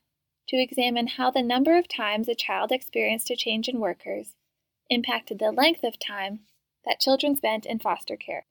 to 0.48 0.56
examine 0.56 1.06
how 1.06 1.30
the 1.30 1.42
number 1.42 1.76
of 1.76 1.88
times 1.88 2.28
a 2.28 2.34
child 2.34 2.72
experienced 2.72 3.30
a 3.30 3.36
change 3.36 3.68
in 3.68 3.80
workers 3.80 4.34
impacted 4.90 5.38
the 5.38 5.52
length 5.52 5.84
of 5.84 5.98
time 5.98 6.40
that 6.84 7.00
children 7.00 7.36
spent 7.36 7.66
in 7.66 7.78
foster 7.78 8.16
care. 8.16 8.46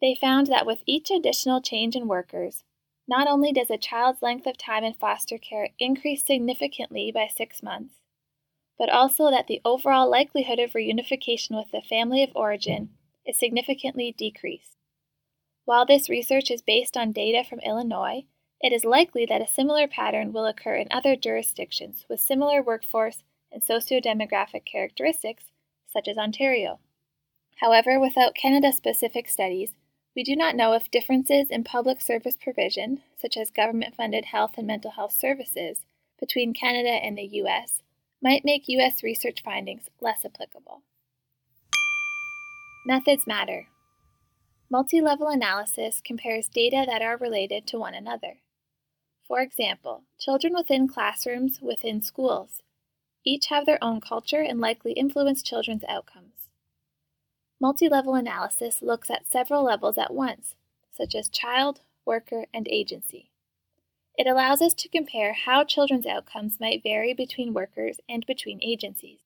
They 0.00 0.14
found 0.14 0.46
that 0.48 0.66
with 0.66 0.82
each 0.86 1.10
additional 1.10 1.60
change 1.60 1.96
in 1.96 2.06
workers, 2.06 2.64
not 3.08 3.26
only 3.26 3.52
does 3.52 3.70
a 3.70 3.78
child's 3.78 4.20
length 4.20 4.46
of 4.46 4.58
time 4.58 4.84
in 4.84 4.92
foster 4.92 5.38
care 5.38 5.70
increase 5.78 6.24
significantly 6.24 7.10
by 7.10 7.26
six 7.26 7.62
months, 7.62 7.94
but 8.78 8.90
also 8.90 9.30
that 9.30 9.46
the 9.46 9.62
overall 9.64 10.08
likelihood 10.08 10.58
of 10.58 10.72
reunification 10.72 11.56
with 11.56 11.70
the 11.72 11.80
family 11.80 12.22
of 12.22 12.30
origin 12.34 12.90
is 13.26 13.38
significantly 13.38 14.14
decreased. 14.16 14.76
While 15.64 15.86
this 15.86 16.08
research 16.08 16.50
is 16.50 16.62
based 16.62 16.96
on 16.96 17.12
data 17.12 17.44
from 17.48 17.60
Illinois, 17.60 18.24
it 18.60 18.72
is 18.72 18.84
likely 18.84 19.24
that 19.26 19.42
a 19.42 19.46
similar 19.46 19.86
pattern 19.86 20.32
will 20.32 20.46
occur 20.46 20.74
in 20.76 20.88
other 20.90 21.14
jurisdictions 21.14 22.04
with 22.08 22.20
similar 22.20 22.62
workforce 22.62 23.22
and 23.52 23.62
socio-demographic 23.62 24.64
characteristics, 24.64 25.44
such 25.92 26.08
as 26.08 26.18
Ontario. 26.18 26.80
However, 27.60 27.98
without 27.98 28.34
Canada 28.34 28.72
specific 28.72 29.28
studies, 29.28 29.74
we 30.14 30.24
do 30.24 30.34
not 30.34 30.56
know 30.56 30.72
if 30.72 30.90
differences 30.90 31.48
in 31.50 31.62
public 31.62 32.00
service 32.00 32.36
provision, 32.40 33.02
such 33.16 33.36
as 33.36 33.50
government 33.50 33.94
funded 33.94 34.26
health 34.26 34.54
and 34.56 34.66
mental 34.66 34.90
health 34.90 35.12
services, 35.12 35.84
between 36.18 36.52
Canada 36.52 36.90
and 36.90 37.16
the 37.16 37.28
U.S. 37.32 37.82
might 38.20 38.44
make 38.44 38.68
U.S. 38.68 39.02
research 39.02 39.42
findings 39.44 39.84
less 40.00 40.24
applicable. 40.24 40.82
Methods 42.84 43.26
matter. 43.26 43.68
Multi 44.70 45.00
level 45.00 45.28
analysis 45.28 46.02
compares 46.04 46.48
data 46.48 46.84
that 46.86 47.02
are 47.02 47.16
related 47.16 47.66
to 47.68 47.78
one 47.78 47.94
another. 47.94 48.38
For 49.28 49.40
example, 49.40 50.04
children 50.18 50.54
within 50.54 50.88
classrooms 50.88 51.60
within 51.60 52.00
schools 52.00 52.62
each 53.24 53.46
have 53.48 53.66
their 53.66 53.82
own 53.84 54.00
culture 54.00 54.40
and 54.40 54.58
likely 54.58 54.92
influence 54.92 55.42
children's 55.42 55.84
outcomes. 55.86 56.48
Multi 57.60 57.88
level 57.90 58.14
analysis 58.14 58.80
looks 58.80 59.10
at 59.10 59.28
several 59.28 59.64
levels 59.64 59.98
at 59.98 60.14
once, 60.14 60.54
such 60.90 61.14
as 61.14 61.28
child, 61.28 61.82
worker, 62.06 62.46
and 62.54 62.66
agency. 62.68 63.30
It 64.16 64.26
allows 64.26 64.62
us 64.62 64.72
to 64.74 64.88
compare 64.88 65.34
how 65.34 65.62
children's 65.62 66.06
outcomes 66.06 66.58
might 66.58 66.82
vary 66.82 67.12
between 67.12 67.52
workers 67.52 68.00
and 68.08 68.24
between 68.24 68.60
agencies. 68.62 69.20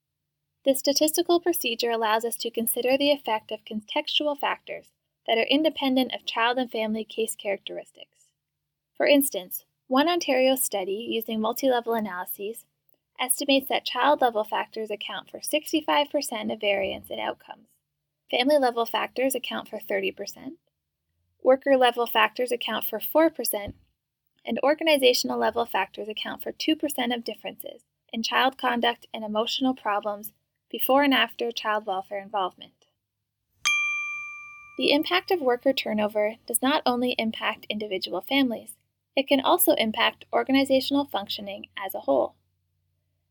This 0.64 0.80
statistical 0.80 1.38
procedure 1.40 1.90
allows 1.90 2.25
us 2.25 2.37
to 2.37 2.50
consider 2.50 2.99
the 2.99 3.12
effect 3.12 3.52
of 3.52 3.64
contextual 3.64 4.37
factors 4.37 4.90
that 5.26 5.38
are 5.38 5.47
independent 5.49 6.12
of 6.12 6.26
child 6.26 6.59
and 6.59 6.71
family 6.71 7.04
case 7.04 7.37
characteristics. 7.37 8.28
For 8.97 9.06
instance, 9.06 9.64
one 9.92 10.08
Ontario 10.08 10.56
study 10.56 11.06
using 11.11 11.38
multi 11.38 11.68
level 11.68 11.92
analyses 11.92 12.64
estimates 13.20 13.68
that 13.68 13.84
child 13.84 14.22
level 14.22 14.42
factors 14.42 14.90
account 14.90 15.28
for 15.28 15.38
65% 15.38 16.50
of 16.50 16.58
variance 16.58 17.11
in 17.11 17.18
outcomes. 17.18 17.68
Family 18.30 18.56
level 18.56 18.87
factors 18.87 19.34
account 19.34 19.68
for 19.68 19.78
30%, 19.78 20.52
worker 21.42 21.76
level 21.76 22.06
factors 22.06 22.50
account 22.50 22.87
for 22.87 23.00
4%, 23.00 23.75
and 24.46 24.58
organizational 24.62 25.38
level 25.38 25.66
factors 25.66 26.08
account 26.08 26.42
for 26.42 26.52
2% 26.52 27.14
of 27.14 27.22
differences 27.22 27.82
in 28.14 28.22
child 28.22 28.56
conduct 28.56 29.06
and 29.12 29.22
emotional 29.22 29.75
problems 29.75 30.32
before 30.70 31.02
and 31.02 31.12
after 31.12 31.52
child 31.52 31.84
welfare 31.84 32.22
involvement. 32.22 32.87
The 34.78 34.90
impact 34.90 35.30
of 35.30 35.42
worker 35.42 35.75
turnover 35.75 36.37
does 36.46 36.62
not 36.62 36.82
only 36.87 37.14
impact 37.18 37.66
individual 37.68 38.22
families, 38.22 38.78
it 39.14 39.28
can 39.28 39.40
also 39.40 39.73
impact 39.75 40.25
organizational 40.33 41.04
functioning 41.04 41.66
as 41.76 41.95
a 41.95 42.00
whole. 42.00 42.35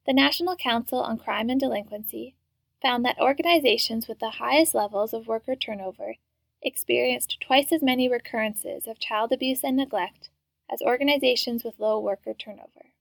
The 0.06 0.14
National 0.14 0.56
Council 0.56 1.00
on 1.00 1.18
Crime 1.18 1.50
and 1.50 1.60
Delinquency 1.60 2.36
found 2.82 3.06
that 3.06 3.20
organizations 3.20 4.08
with 4.08 4.20
the 4.20 4.32
highest 4.32 4.74
levels 4.74 5.14
of 5.14 5.28
worker 5.28 5.56
turnover 5.56 6.16
experienced 6.62 7.40
twice 7.40 7.72
as 7.72 7.82
many 7.82 8.10
recurrences 8.10 8.88
of 8.88 9.00
child 9.00 9.32
abuse 9.32 9.64
and 9.64 9.78
neglect 9.78 10.30
as 10.72 10.82
organizations 10.82 11.64
with 11.64 11.80
low 11.80 12.00
worker 12.00 12.34
turnover. 12.34 12.92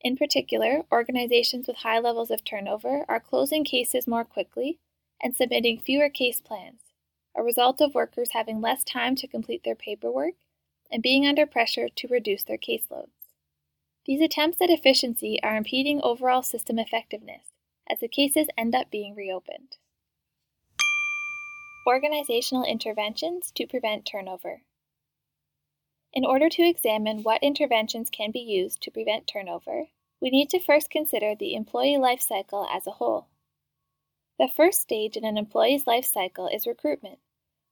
In 0.00 0.16
particular, 0.16 0.82
organizations 0.92 1.66
with 1.66 1.78
high 1.78 1.98
levels 1.98 2.30
of 2.30 2.44
turnover 2.44 3.04
are 3.08 3.20
closing 3.20 3.64
cases 3.64 4.06
more 4.06 4.24
quickly 4.24 4.78
and 5.20 5.36
submitting 5.36 5.80
fewer 5.80 6.08
case 6.08 6.40
plans, 6.40 6.80
a 7.36 7.42
result 7.42 7.80
of 7.80 7.94
workers 7.94 8.30
having 8.32 8.60
less 8.60 8.84
time 8.84 9.16
to 9.16 9.26
complete 9.26 9.64
their 9.64 9.74
paperwork 9.74 10.34
and 10.90 11.02
being 11.02 11.26
under 11.26 11.46
pressure 11.46 11.88
to 11.88 12.08
reduce 12.08 12.44
their 12.44 12.58
caseloads. 12.58 13.08
These 14.06 14.22
attempts 14.22 14.60
at 14.62 14.70
efficiency 14.70 15.38
are 15.42 15.56
impeding 15.56 16.00
overall 16.02 16.42
system 16.42 16.78
effectiveness 16.78 17.52
as 17.90 18.00
the 18.00 18.08
cases 18.08 18.46
end 18.56 18.74
up 18.74 18.90
being 18.90 19.14
reopened. 19.14 19.76
Organizational 21.86 22.64
interventions 22.64 23.50
to 23.54 23.66
prevent 23.66 24.06
turnover. 24.06 24.62
In 26.12 26.24
order 26.24 26.48
to 26.48 26.62
examine 26.62 27.22
what 27.22 27.42
interventions 27.42 28.08
can 28.10 28.30
be 28.30 28.40
used 28.40 28.80
to 28.82 28.90
prevent 28.90 29.26
turnover, 29.26 29.88
we 30.20 30.30
need 30.30 30.50
to 30.50 30.58
first 30.58 30.90
consider 30.90 31.34
the 31.34 31.54
employee 31.54 31.98
life 31.98 32.20
cycle 32.20 32.66
as 32.72 32.86
a 32.86 32.92
whole. 32.92 33.28
The 34.38 34.48
first 34.48 34.80
stage 34.80 35.16
in 35.16 35.24
an 35.24 35.36
employee's 35.36 35.86
life 35.86 36.04
cycle 36.04 36.48
is 36.48 36.66
recruitment, 36.66 37.18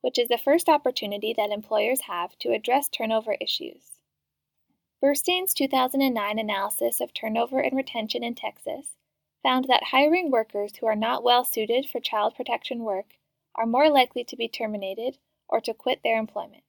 which 0.07 0.21
is 0.21 0.29
the 0.29 0.39
first 0.39 0.69
opportunity 0.69 1.35
that 1.37 1.51
employers 1.51 2.03
have 2.03 2.39
to 2.39 2.53
address 2.53 2.89
turnover 2.89 3.37
issues. 3.41 3.99
Burstain's 5.03 5.53
2009 5.53 6.39
analysis 6.39 7.01
of 7.01 7.13
turnover 7.13 7.59
and 7.59 7.77
retention 7.77 8.23
in 8.23 8.37
Texas 8.37 8.95
found 9.43 9.65
that 9.65 9.89
hiring 9.91 10.31
workers 10.31 10.77
who 10.77 10.87
are 10.87 10.95
not 10.95 11.25
well 11.25 11.45
suited 11.45 11.87
for 11.91 11.99
child 11.99 12.37
protection 12.37 12.85
work 12.85 13.15
are 13.57 13.67
more 13.67 13.91
likely 13.91 14.23
to 14.23 14.37
be 14.37 14.47
terminated 14.47 15.19
or 15.49 15.61
to 15.61 15.75
quit 15.75 15.99
their 16.05 16.21
employment. 16.21 16.63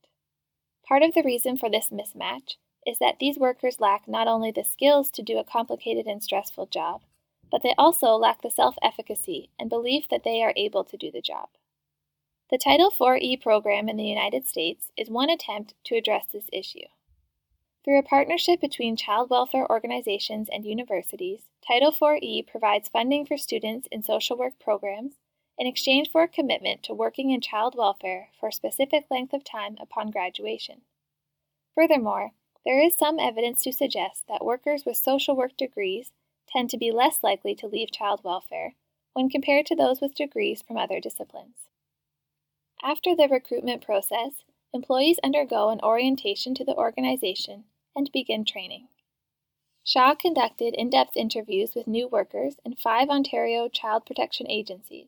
Part 0.87 1.03
of 1.03 1.13
the 1.13 1.21
reason 1.21 1.57
for 1.57 1.69
this 1.69 1.91
mismatch 1.91 2.55
is 2.87 2.97
that 2.97 3.19
these 3.19 3.37
workers 3.37 3.79
lack 3.79 4.07
not 4.07 4.27
only 4.27 4.49
the 4.49 4.63
skills 4.63 5.11
to 5.11 5.21
do 5.21 5.37
a 5.37 5.43
complicated 5.43 6.07
and 6.07 6.23
stressful 6.23 6.65
job, 6.65 7.03
but 7.51 7.61
they 7.61 7.75
also 7.77 8.15
lack 8.15 8.41
the 8.41 8.49
self 8.49 8.77
efficacy 8.81 9.51
and 9.59 9.69
belief 9.69 10.07
that 10.09 10.23
they 10.23 10.41
are 10.41 10.53
able 10.55 10.83
to 10.83 10.97
do 10.97 11.11
the 11.11 11.21
job. 11.21 11.49
The 12.49 12.57
Title 12.57 12.87
IV-E 12.87 13.35
program 13.37 13.89
in 13.89 13.97
the 13.97 14.05
United 14.05 14.47
States 14.47 14.89
is 14.95 15.09
one 15.09 15.29
attempt 15.29 15.73
to 15.83 15.97
address 15.97 16.27
this 16.31 16.45
issue. 16.53 16.87
Through 17.83 17.99
a 17.99 18.03
partnership 18.03 18.61
between 18.61 18.95
child 18.95 19.29
welfare 19.29 19.69
organizations 19.69 20.47
and 20.47 20.63
universities, 20.63 21.41
Title 21.67 21.89
IV-E 21.89 22.43
provides 22.43 22.87
funding 22.87 23.25
for 23.25 23.35
students 23.35 23.89
in 23.91 24.01
social 24.01 24.37
work 24.37 24.53
programs 24.61 25.15
in 25.57 25.67
exchange 25.67 26.09
for 26.09 26.23
a 26.23 26.27
commitment 26.29 26.83
to 26.83 26.93
working 26.93 27.31
in 27.31 27.41
child 27.41 27.75
welfare 27.77 28.29
for 28.39 28.47
a 28.47 28.53
specific 28.53 29.07
length 29.11 29.33
of 29.33 29.43
time 29.43 29.75
upon 29.81 30.09
graduation. 30.09 30.83
Furthermore, 31.75 32.31
there 32.65 32.81
is 32.81 32.95
some 32.97 33.19
evidence 33.19 33.61
to 33.63 33.73
suggest 33.73 34.23
that 34.29 34.45
workers 34.45 34.83
with 34.85 34.95
social 34.95 35.35
work 35.35 35.57
degrees 35.57 36.13
tend 36.47 36.69
to 36.69 36.77
be 36.77 36.91
less 36.93 37.23
likely 37.23 37.53
to 37.55 37.67
leave 37.67 37.91
child 37.91 38.21
welfare 38.23 38.75
when 39.11 39.29
compared 39.29 39.65
to 39.65 39.75
those 39.75 39.99
with 39.99 40.15
degrees 40.15 40.61
from 40.61 40.77
other 40.77 41.01
disciplines. 41.01 41.67
After 42.83 43.15
the 43.15 43.27
recruitment 43.27 43.83
process, 43.83 44.43
employees 44.73 45.19
undergo 45.23 45.69
an 45.69 45.79
orientation 45.81 46.53
to 46.55 46.63
the 46.63 46.75
organization 46.75 47.65
and 47.95 48.11
begin 48.11 48.45
training. 48.45 48.87
Shaw 49.83 50.15
conducted 50.15 50.75
in 50.75 50.89
depth 50.89 51.15
interviews 51.15 51.73
with 51.73 51.87
new 51.87 52.07
workers 52.07 52.57
in 52.65 52.75
five 52.75 53.09
Ontario 53.09 53.67
child 53.69 54.05
protection 54.05 54.49
agencies 54.49 55.07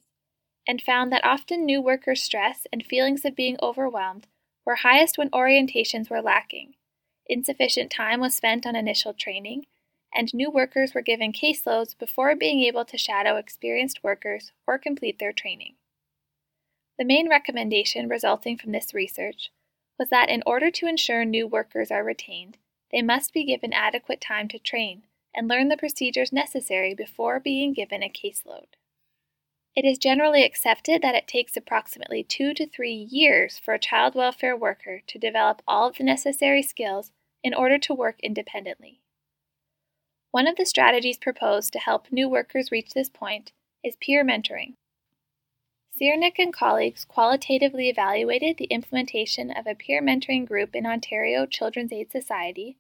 and 0.68 0.82
found 0.82 1.12
that 1.12 1.26
often 1.26 1.66
new 1.66 1.82
workers' 1.82 2.24
stress 2.24 2.66
and 2.72 2.86
feelings 2.86 3.26
of 3.26 3.36
being 3.36 3.58
overwhelmed 3.62 4.28
were 4.66 4.76
highest 4.76 5.18
when 5.18 5.30
orientations 5.32 6.10
were 6.10 6.22
lacking, 6.22 6.76
insufficient 7.28 7.92
time 7.92 8.20
was 8.20 8.36
spent 8.36 8.66
on 8.66 8.76
initial 8.76 9.14
training, 9.14 9.66
and 10.14 10.34
new 10.34 10.50
workers 10.50 10.94
were 10.94 11.02
given 11.02 11.32
caseloads 11.32 11.98
before 11.98 12.36
being 12.36 12.62
able 12.62 12.86
to 12.86 12.98
shadow 12.98 13.36
experienced 13.36 14.04
workers 14.04 14.52
or 14.66 14.78
complete 14.78 15.20
their 15.20 15.34
training. 15.34 15.76
The 17.00 17.06
main 17.06 17.30
recommendation 17.30 18.10
resulting 18.10 18.58
from 18.58 18.74
this 18.74 18.94
research 18.94 19.52
was 19.98 20.10
that 20.10 20.30
in 20.30 20.44
order 20.46 20.70
to 20.70 20.86
ensure 20.86 21.24
new 21.24 21.48
workers 21.48 21.92
are 21.92 22.04
retained, 22.04 22.58
they 22.92 23.02
must 23.02 23.32
be 23.32 23.46
given 23.46 23.72
adequate 23.72 24.20
time 24.20 24.50
to 24.50 24.60
train 24.60 25.04
and 25.34 25.48
learn 25.48 25.70
the 25.70 25.78
procedures 25.78 26.34
necessary 26.34 26.94
before 26.94 27.40
being 27.40 27.72
given 27.72 28.04
a 28.04 28.10
caseload. 28.10 28.76
It 29.78 29.86
is 29.86 29.98
generally 29.98 30.44
accepted 30.44 31.02
that 31.02 31.16
it 31.16 31.26
takes 31.26 31.56
approximately 31.56 32.22
two 32.22 32.54
to 32.56 32.68
three 32.68 33.08
years 33.10 33.58
for 33.58 33.74
a 33.74 33.80
child 33.80 34.14
welfare 34.14 34.58
worker 34.58 35.00
to 35.08 35.18
develop 35.18 35.62
all 35.66 35.88
of 35.88 35.96
the 35.96 36.04
necessary 36.04 36.62
skills 36.62 37.14
in 37.42 37.54
order 37.54 37.78
to 37.78 37.94
work 37.94 38.20
independently. 38.22 39.00
One 40.32 40.48
of 40.48 40.58
the 40.58 40.66
strategies 40.66 41.18
proposed 41.18 41.72
to 41.74 41.80
help 41.80 42.12
new 42.12 42.28
workers 42.28 42.72
reach 42.72 42.90
this 42.90 43.10
point 43.10 43.54
is 43.86 43.96
peer 44.02 44.26
mentoring. 44.26 44.74
Ciernik 46.00 46.40
and 46.40 46.54
colleagues 46.54 47.04
qualitatively 47.04 47.90
evaluated 47.90 48.56
the 48.56 48.66
implementation 48.66 49.52
of 49.52 49.68
a 49.68 49.76
peer 49.76 50.02
mentoring 50.02 50.48
group 50.48 50.74
in 50.74 50.86
Ontario 50.86 51.46
Children's 51.46 51.92
Aid 51.92 52.10
Society 52.10 52.78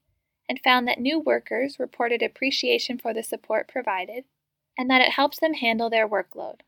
and 0.47 0.61
found 0.63 0.87
that 0.87 1.01
new 1.01 1.19
workers 1.19 1.79
reported 1.79 2.23
appreciation 2.23 2.97
for 2.97 3.13
the 3.13 3.21
support 3.21 3.67
provided 3.67 4.23
and 4.77 4.89
that 4.89 5.01
it 5.01 5.11
helps 5.11 5.37
them 5.37 5.55
handle 5.55 5.89
their 5.89 6.07
workload. 6.07 6.61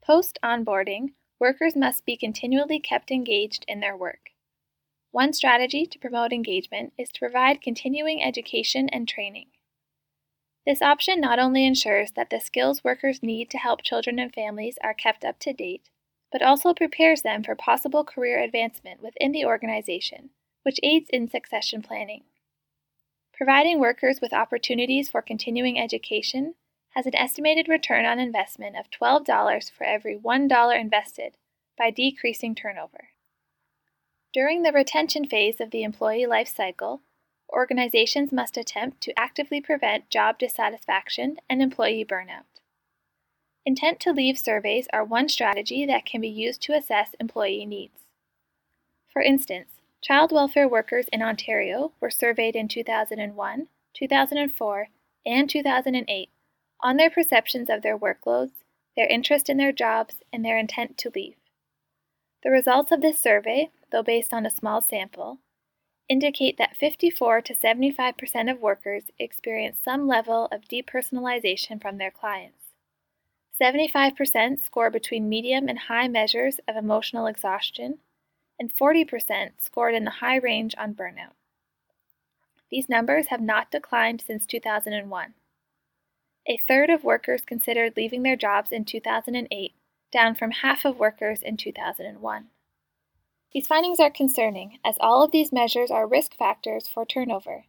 Post 0.00 0.38
onboarding, 0.40 1.14
workers 1.40 1.74
must 1.74 2.04
be 2.04 2.16
continually 2.16 2.78
kept 2.78 3.10
engaged 3.10 3.64
in 3.66 3.80
their 3.80 3.96
work. 3.96 4.30
One 5.10 5.32
strategy 5.32 5.84
to 5.86 5.98
promote 5.98 6.32
engagement 6.32 6.92
is 6.96 7.08
to 7.10 7.20
provide 7.20 7.60
continuing 7.60 8.22
education 8.22 8.88
and 8.90 9.08
training. 9.08 9.48
This 10.68 10.82
option 10.82 11.18
not 11.18 11.38
only 11.38 11.64
ensures 11.64 12.12
that 12.12 12.28
the 12.28 12.40
skills 12.40 12.84
workers 12.84 13.22
need 13.22 13.48
to 13.52 13.56
help 13.56 13.80
children 13.80 14.18
and 14.18 14.30
families 14.30 14.76
are 14.84 14.92
kept 14.92 15.24
up 15.24 15.38
to 15.38 15.54
date, 15.54 15.88
but 16.30 16.42
also 16.42 16.74
prepares 16.74 17.22
them 17.22 17.42
for 17.42 17.54
possible 17.54 18.04
career 18.04 18.38
advancement 18.38 19.02
within 19.02 19.32
the 19.32 19.46
organization, 19.46 20.28
which 20.64 20.78
aids 20.82 21.08
in 21.08 21.26
succession 21.26 21.80
planning. 21.80 22.24
Providing 23.32 23.80
workers 23.80 24.20
with 24.20 24.34
opportunities 24.34 25.08
for 25.08 25.22
continuing 25.22 25.80
education 25.80 26.54
has 26.90 27.06
an 27.06 27.14
estimated 27.14 27.66
return 27.66 28.04
on 28.04 28.18
investment 28.18 28.76
of 28.76 28.90
$12 28.90 29.70
for 29.70 29.84
every 29.84 30.18
$1 30.18 30.78
invested 30.78 31.38
by 31.78 31.90
decreasing 31.90 32.54
turnover. 32.54 33.08
During 34.34 34.64
the 34.64 34.72
retention 34.72 35.26
phase 35.26 35.62
of 35.62 35.70
the 35.70 35.82
employee 35.82 36.26
life 36.26 36.54
cycle, 36.54 37.00
organizations 37.50 38.32
must 38.32 38.56
attempt 38.56 39.00
to 39.02 39.18
actively 39.18 39.60
prevent 39.60 40.10
job 40.10 40.38
dissatisfaction 40.38 41.38
and 41.48 41.62
employee 41.62 42.04
burnout. 42.04 42.44
Intent 43.64 44.00
to 44.00 44.12
leave 44.12 44.38
surveys 44.38 44.88
are 44.92 45.04
one 45.04 45.28
strategy 45.28 45.84
that 45.86 46.06
can 46.06 46.20
be 46.20 46.28
used 46.28 46.62
to 46.62 46.72
assess 46.72 47.10
employee 47.20 47.66
needs. 47.66 48.00
For 49.12 49.22
instance, 49.22 49.72
child 50.00 50.32
welfare 50.32 50.68
workers 50.68 51.06
in 51.12 51.22
Ontario 51.22 51.92
were 52.00 52.10
surveyed 52.10 52.56
in 52.56 52.68
2001, 52.68 53.68
2004, 53.94 54.88
and 55.26 55.50
2008 55.50 56.30
on 56.80 56.96
their 56.96 57.10
perceptions 57.10 57.68
of 57.68 57.82
their 57.82 57.98
workloads, 57.98 58.52
their 58.96 59.08
interest 59.08 59.50
in 59.50 59.56
their 59.56 59.72
jobs, 59.72 60.14
and 60.32 60.44
their 60.44 60.58
intent 60.58 60.96
to 60.98 61.10
leave. 61.14 61.36
The 62.42 62.50
results 62.50 62.92
of 62.92 63.00
this 63.00 63.20
survey, 63.20 63.70
though 63.90 64.02
based 64.02 64.32
on 64.32 64.46
a 64.46 64.50
small 64.50 64.80
sample, 64.80 65.38
indicate 66.08 66.56
that 66.58 66.76
54 66.76 67.42
to 67.42 67.54
75% 67.54 68.50
of 68.50 68.60
workers 68.60 69.04
experience 69.18 69.78
some 69.84 70.06
level 70.06 70.46
of 70.50 70.62
depersonalization 70.62 71.80
from 71.80 71.98
their 71.98 72.10
clients. 72.10 72.58
75% 73.60 74.64
score 74.64 74.90
between 74.90 75.28
medium 75.28 75.68
and 75.68 75.78
high 75.80 76.08
measures 76.08 76.60
of 76.68 76.76
emotional 76.76 77.26
exhaustion, 77.26 77.98
and 78.58 78.74
40% 78.74 79.50
scored 79.60 79.94
in 79.94 80.04
the 80.04 80.10
high 80.22 80.36
range 80.36 80.74
on 80.78 80.94
burnout. 80.94 81.34
These 82.70 82.88
numbers 82.88 83.28
have 83.28 83.40
not 83.40 83.70
declined 83.70 84.22
since 84.26 84.46
2001. 84.46 85.34
A 86.46 86.60
third 86.68 86.90
of 86.90 87.04
workers 87.04 87.42
considered 87.44 87.94
leaving 87.96 88.22
their 88.22 88.36
jobs 88.36 88.72
in 88.72 88.84
2008, 88.84 89.74
down 90.12 90.34
from 90.34 90.50
half 90.50 90.84
of 90.84 90.98
workers 90.98 91.42
in 91.42 91.56
2001. 91.56 92.46
These 93.52 93.66
findings 93.66 93.98
are 93.98 94.10
concerning, 94.10 94.78
as 94.84 94.96
all 95.00 95.22
of 95.22 95.30
these 95.30 95.52
measures 95.52 95.90
are 95.90 96.06
risk 96.06 96.34
factors 96.34 96.86
for 96.86 97.06
turnover 97.06 97.64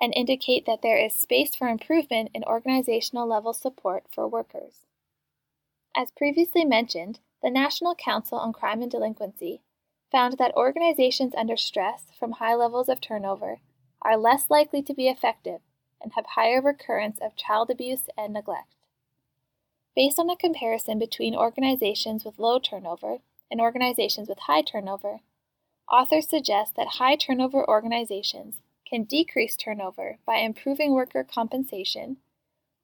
and 0.00 0.12
indicate 0.16 0.66
that 0.66 0.80
there 0.82 0.96
is 0.96 1.12
space 1.12 1.54
for 1.54 1.68
improvement 1.68 2.30
in 2.34 2.42
organizational 2.44 3.28
level 3.28 3.52
support 3.52 4.04
for 4.10 4.26
workers. 4.26 4.86
As 5.94 6.10
previously 6.10 6.64
mentioned, 6.64 7.20
the 7.42 7.50
National 7.50 7.94
Council 7.94 8.38
on 8.38 8.52
Crime 8.52 8.82
and 8.82 8.90
Delinquency 8.90 9.60
found 10.10 10.38
that 10.38 10.54
organizations 10.56 11.34
under 11.36 11.56
stress 11.56 12.04
from 12.18 12.32
high 12.32 12.54
levels 12.54 12.88
of 12.88 13.00
turnover 13.00 13.60
are 14.02 14.16
less 14.16 14.50
likely 14.50 14.82
to 14.82 14.94
be 14.94 15.08
effective 15.08 15.60
and 16.02 16.12
have 16.14 16.26
higher 16.26 16.60
recurrence 16.60 17.18
of 17.20 17.36
child 17.36 17.70
abuse 17.70 18.08
and 18.16 18.32
neglect. 18.32 18.74
Based 19.94 20.18
on 20.18 20.30
a 20.30 20.36
comparison 20.36 20.98
between 20.98 21.34
organizations 21.34 22.24
with 22.24 22.38
low 22.38 22.58
turnover 22.58 23.18
and 23.50 23.60
organizations 23.60 24.28
with 24.28 24.38
high 24.40 24.62
turnover, 24.62 25.20
authors 25.90 26.28
suggest 26.28 26.76
that 26.76 26.98
high 26.98 27.16
turnover 27.16 27.68
organizations 27.68 28.56
can 28.88 29.04
decrease 29.04 29.56
turnover 29.56 30.18
by 30.26 30.36
improving 30.36 30.92
worker 30.92 31.24
compensation, 31.24 32.16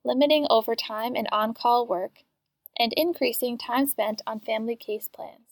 limiting 0.04 0.46
overtime 0.50 1.14
and 1.16 1.28
on 1.32 1.52
call 1.54 1.86
work, 1.86 2.22
and 2.78 2.92
increasing 2.96 3.58
time 3.58 3.86
spent 3.86 4.22
on 4.26 4.40
family 4.40 4.76
case 4.76 5.08
plans. 5.08 5.46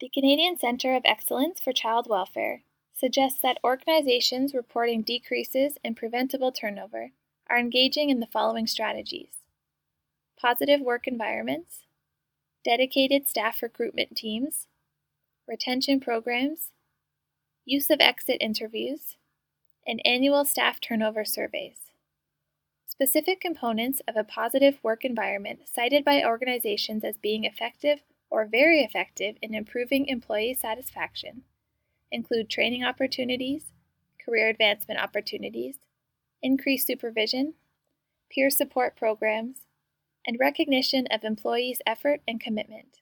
The 0.00 0.08
Canadian 0.08 0.56
Centre 0.58 0.94
of 0.94 1.02
Excellence 1.04 1.60
for 1.60 1.72
Child 1.72 2.08
Welfare 2.08 2.62
suggests 2.94 3.40
that 3.42 3.58
organizations 3.62 4.54
reporting 4.54 5.02
decreases 5.02 5.78
in 5.84 5.94
preventable 5.94 6.52
turnover 6.52 7.10
are 7.48 7.58
engaging 7.58 8.10
in 8.10 8.20
the 8.20 8.26
following 8.26 8.66
strategies 8.66 9.38
positive 10.40 10.80
work 10.80 11.08
environments, 11.08 11.80
dedicated 12.64 13.28
staff 13.28 13.62
recruitment 13.62 14.16
teams, 14.16 14.66
retention 15.46 16.00
programs, 16.00 16.70
use 17.64 17.90
of 17.90 18.00
exit 18.00 18.38
interviews, 18.40 19.16
and 19.86 20.00
annual 20.04 20.44
staff 20.44 20.80
turnover 20.80 21.24
surveys. 21.24 21.92
Specific 22.86 23.40
components 23.40 24.02
of 24.08 24.16
a 24.16 24.24
positive 24.24 24.78
work 24.82 25.04
environment 25.04 25.60
cited 25.72 26.04
by 26.04 26.24
organizations 26.24 27.04
as 27.04 27.16
being 27.16 27.44
effective 27.44 28.00
or 28.30 28.44
very 28.44 28.80
effective 28.80 29.36
in 29.40 29.54
improving 29.54 30.06
employee 30.06 30.54
satisfaction 30.54 31.42
include 32.10 32.50
training 32.50 32.84
opportunities, 32.84 33.72
career 34.24 34.48
advancement 34.48 35.00
opportunities, 35.00 35.76
increased 36.42 36.86
supervision, 36.86 37.54
peer 38.30 38.50
support 38.50 38.96
programs, 38.96 39.67
and 40.26 40.38
recognition 40.40 41.06
of 41.10 41.24
employees' 41.24 41.82
effort 41.86 42.20
and 42.26 42.40
commitment. 42.40 43.00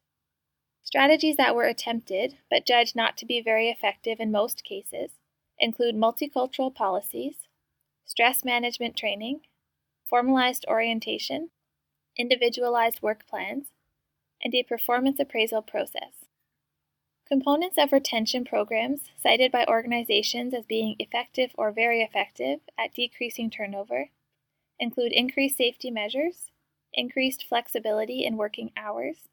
Strategies 0.82 1.36
that 1.36 1.54
were 1.54 1.64
attempted, 1.64 2.38
but 2.48 2.66
judged 2.66 2.94
not 2.94 3.16
to 3.16 3.26
be 3.26 3.40
very 3.40 3.68
effective 3.68 4.20
in 4.20 4.30
most 4.30 4.62
cases, 4.64 5.12
include 5.58 5.96
multicultural 5.96 6.72
policies, 6.74 7.48
stress 8.04 8.44
management 8.44 8.96
training, 8.96 9.40
formalized 10.08 10.64
orientation, 10.68 11.50
individualized 12.16 13.02
work 13.02 13.26
plans, 13.26 13.72
and 14.42 14.54
a 14.54 14.62
performance 14.62 15.18
appraisal 15.18 15.62
process. 15.62 16.26
Components 17.26 17.76
of 17.76 17.90
retention 17.90 18.44
programs 18.44 19.10
cited 19.20 19.50
by 19.50 19.64
organizations 19.66 20.54
as 20.54 20.64
being 20.64 20.94
effective 21.00 21.50
or 21.58 21.72
very 21.72 22.00
effective 22.00 22.60
at 22.78 22.94
decreasing 22.94 23.50
turnover 23.50 24.10
include 24.78 25.10
increased 25.10 25.56
safety 25.56 25.90
measures, 25.90 26.52
increased 26.96 27.44
flexibility 27.48 28.24
in 28.24 28.36
working 28.36 28.72
hours, 28.76 29.28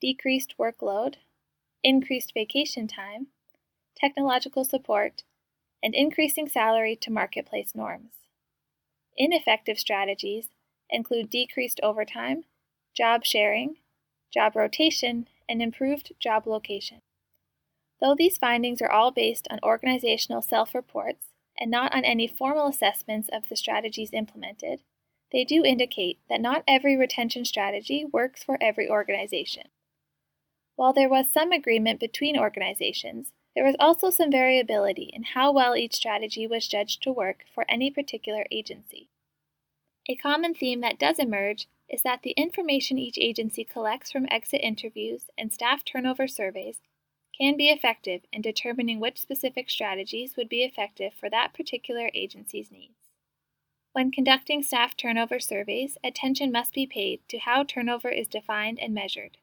decreased 0.00 0.54
workload, 0.58 1.16
increased 1.84 2.32
vacation 2.34 2.88
time, 2.88 3.28
technological 3.96 4.64
support, 4.64 5.22
and 5.82 5.94
increasing 5.94 6.48
salary 6.48 6.96
to 6.96 7.10
marketplace 7.10 7.74
norms. 7.74 8.12
Ineffective 9.16 9.78
strategies 9.78 10.48
include 10.88 11.30
decreased 11.30 11.80
overtime, 11.82 12.44
job 12.94 13.24
sharing, 13.24 13.76
job 14.32 14.56
rotation, 14.56 15.28
and 15.48 15.60
improved 15.62 16.12
job 16.18 16.46
location. 16.46 17.00
Though 18.00 18.14
these 18.16 18.38
findings 18.38 18.80
are 18.82 18.90
all 18.90 19.10
based 19.10 19.46
on 19.50 19.60
organizational 19.62 20.42
self 20.42 20.74
reports 20.74 21.26
and 21.58 21.70
not 21.70 21.94
on 21.94 22.04
any 22.04 22.26
formal 22.26 22.66
assessments 22.66 23.28
of 23.32 23.48
the 23.48 23.56
strategies 23.56 24.10
implemented, 24.12 24.80
they 25.32 25.44
do 25.44 25.64
indicate 25.64 26.18
that 26.28 26.40
not 26.40 26.62
every 26.68 26.96
retention 26.96 27.44
strategy 27.44 28.04
works 28.04 28.44
for 28.44 28.58
every 28.60 28.88
organization. 28.88 29.68
While 30.76 30.92
there 30.92 31.08
was 31.08 31.32
some 31.32 31.52
agreement 31.52 32.00
between 32.00 32.38
organizations, 32.38 33.32
there 33.54 33.64
was 33.64 33.76
also 33.78 34.10
some 34.10 34.30
variability 34.30 35.10
in 35.12 35.22
how 35.34 35.52
well 35.52 35.76
each 35.76 35.94
strategy 35.94 36.46
was 36.46 36.68
judged 36.68 37.02
to 37.02 37.12
work 37.12 37.44
for 37.54 37.64
any 37.68 37.90
particular 37.90 38.46
agency. 38.50 39.08
A 40.08 40.16
common 40.16 40.54
theme 40.54 40.80
that 40.80 40.98
does 40.98 41.18
emerge 41.18 41.68
is 41.88 42.02
that 42.02 42.22
the 42.22 42.32
information 42.32 42.98
each 42.98 43.18
agency 43.18 43.64
collects 43.64 44.10
from 44.10 44.26
exit 44.30 44.60
interviews 44.62 45.24
and 45.36 45.52
staff 45.52 45.84
turnover 45.84 46.26
surveys 46.26 46.80
can 47.38 47.56
be 47.56 47.68
effective 47.68 48.22
in 48.32 48.42
determining 48.42 48.98
which 49.00 49.20
specific 49.20 49.70
strategies 49.70 50.36
would 50.36 50.48
be 50.48 50.64
effective 50.64 51.12
for 51.14 51.30
that 51.30 51.54
particular 51.54 52.10
agency's 52.14 52.70
needs. 52.70 53.01
When 53.92 54.10
conducting 54.10 54.62
staff 54.62 54.96
turnover 54.96 55.38
surveys, 55.38 55.98
attention 56.02 56.50
must 56.50 56.72
be 56.72 56.86
paid 56.86 57.20
to 57.28 57.38
how 57.38 57.62
turnover 57.62 58.08
is 58.08 58.26
defined 58.26 58.80
and 58.80 58.94
measured. 58.94 59.36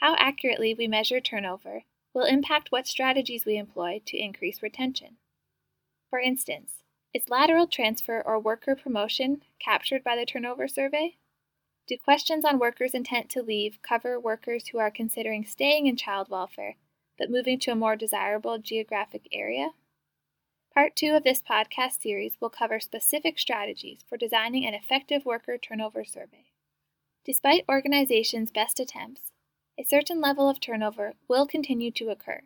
How 0.00 0.16
accurately 0.16 0.74
we 0.74 0.88
measure 0.88 1.20
turnover 1.20 1.84
will 2.12 2.24
impact 2.24 2.72
what 2.72 2.88
strategies 2.88 3.46
we 3.46 3.56
employ 3.56 4.02
to 4.06 4.18
increase 4.18 4.62
retention. 4.62 5.18
For 6.10 6.18
instance, 6.18 6.82
is 7.14 7.30
lateral 7.30 7.68
transfer 7.68 8.20
or 8.20 8.40
worker 8.40 8.74
promotion 8.74 9.42
captured 9.60 10.02
by 10.02 10.16
the 10.16 10.26
turnover 10.26 10.66
survey? 10.66 11.16
Do 11.86 11.96
questions 11.96 12.44
on 12.44 12.58
workers' 12.58 12.94
intent 12.94 13.30
to 13.30 13.42
leave 13.42 13.78
cover 13.80 14.18
workers 14.18 14.68
who 14.68 14.78
are 14.78 14.90
considering 14.90 15.44
staying 15.44 15.86
in 15.86 15.96
child 15.96 16.28
welfare 16.28 16.74
but 17.16 17.30
moving 17.30 17.58
to 17.60 17.70
a 17.70 17.76
more 17.76 17.96
desirable 17.96 18.58
geographic 18.58 19.28
area? 19.32 19.70
Part 20.76 20.94
2 20.94 21.14
of 21.14 21.24
this 21.24 21.40
podcast 21.40 22.02
series 22.02 22.36
will 22.38 22.50
cover 22.50 22.80
specific 22.80 23.38
strategies 23.38 24.04
for 24.06 24.18
designing 24.18 24.66
an 24.66 24.74
effective 24.74 25.24
worker 25.24 25.56
turnover 25.56 26.04
survey. 26.04 26.52
Despite 27.24 27.64
organizations' 27.66 28.50
best 28.50 28.78
attempts, 28.78 29.32
a 29.78 29.84
certain 29.84 30.20
level 30.20 30.50
of 30.50 30.60
turnover 30.60 31.14
will 31.28 31.46
continue 31.46 31.90
to 31.92 32.10
occur. 32.10 32.42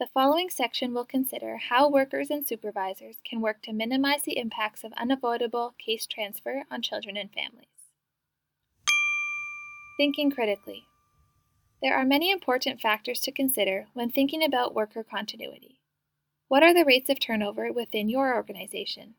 The 0.00 0.08
following 0.12 0.50
section 0.50 0.92
will 0.92 1.04
consider 1.04 1.58
how 1.58 1.88
workers 1.88 2.30
and 2.30 2.44
supervisors 2.44 3.18
can 3.24 3.40
work 3.40 3.62
to 3.62 3.72
minimize 3.72 4.22
the 4.22 4.36
impacts 4.36 4.82
of 4.82 4.92
unavoidable 4.94 5.76
case 5.78 6.08
transfer 6.08 6.64
on 6.68 6.82
children 6.82 7.16
and 7.16 7.30
families. 7.32 7.68
Thinking 9.96 10.32
critically. 10.32 10.86
There 11.80 11.94
are 11.94 12.04
many 12.04 12.32
important 12.32 12.80
factors 12.80 13.20
to 13.20 13.30
consider 13.30 13.86
when 13.94 14.10
thinking 14.10 14.42
about 14.42 14.74
worker 14.74 15.04
continuity. 15.04 15.79
What 16.50 16.64
are 16.64 16.74
the 16.74 16.84
rates 16.84 17.08
of 17.08 17.20
turnover 17.20 17.72
within 17.72 18.08
your 18.08 18.34
organization? 18.34 19.14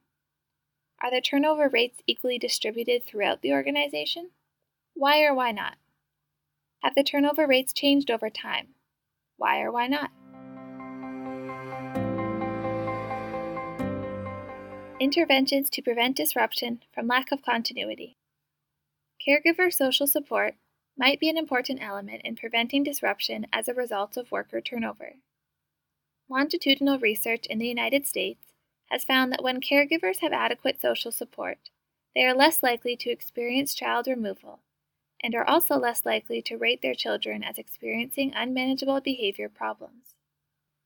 Are 1.02 1.10
the 1.10 1.22
turnover 1.22 1.70
rates 1.70 2.02
equally 2.06 2.38
distributed 2.38 3.06
throughout 3.06 3.42
the 3.42 3.54
organization? 3.54 4.32
Why 4.96 5.24
or 5.24 5.34
why 5.34 5.52
not? 5.54 5.78
Have 6.84 6.94
the 6.94 7.06
turnover 7.06 7.48
rates 7.48 7.72
changed 7.72 8.12
over 8.12 8.30
time? 8.30 8.76
Why 9.38 9.62
or 9.62 9.72
why 9.72 9.88
not? 9.88 10.12
Interventions 15.00 15.70
to 15.70 15.82
prevent 15.82 16.18
disruption 16.18 16.82
from 16.94 17.08
lack 17.08 17.32
of 17.32 17.42
continuity. 17.44 18.18
Caregiver 19.26 19.74
social 19.74 20.06
support 20.06 20.56
might 20.98 21.22
be 21.22 21.30
an 21.30 21.38
important 21.38 21.82
element 21.82 22.24
in 22.26 22.36
preventing 22.36 22.84
disruption 22.84 23.48
as 23.54 23.70
a 23.70 23.74
result 23.74 24.18
of 24.18 24.34
worker 24.34 24.60
turnover. 24.60 25.14
Longitudinal 26.32 26.98
research 26.98 27.46
in 27.48 27.60
the 27.60 27.68
United 27.68 28.08
States 28.08 28.54
has 28.90 29.04
found 29.04 29.34
that 29.34 29.44
when 29.44 29.60
caregivers 29.60 30.20
have 30.20 30.32
adequate 30.32 30.82
social 30.82 31.12
support, 31.12 31.70
they 32.16 32.24
are 32.24 32.34
less 32.34 32.64
likely 32.64 32.96
to 32.96 33.10
experience 33.10 33.74
child 33.74 34.08
removal 34.08 34.62
and 35.22 35.36
are 35.36 35.46
also 35.46 35.76
less 35.76 36.06
likely 36.06 36.42
to 36.44 36.56
rate 36.56 36.82
their 36.82 36.96
children 36.96 37.44
as 37.44 37.58
experiencing 37.58 38.32
unmanageable 38.34 39.02
behavior 39.02 39.50
problems. 39.50 40.16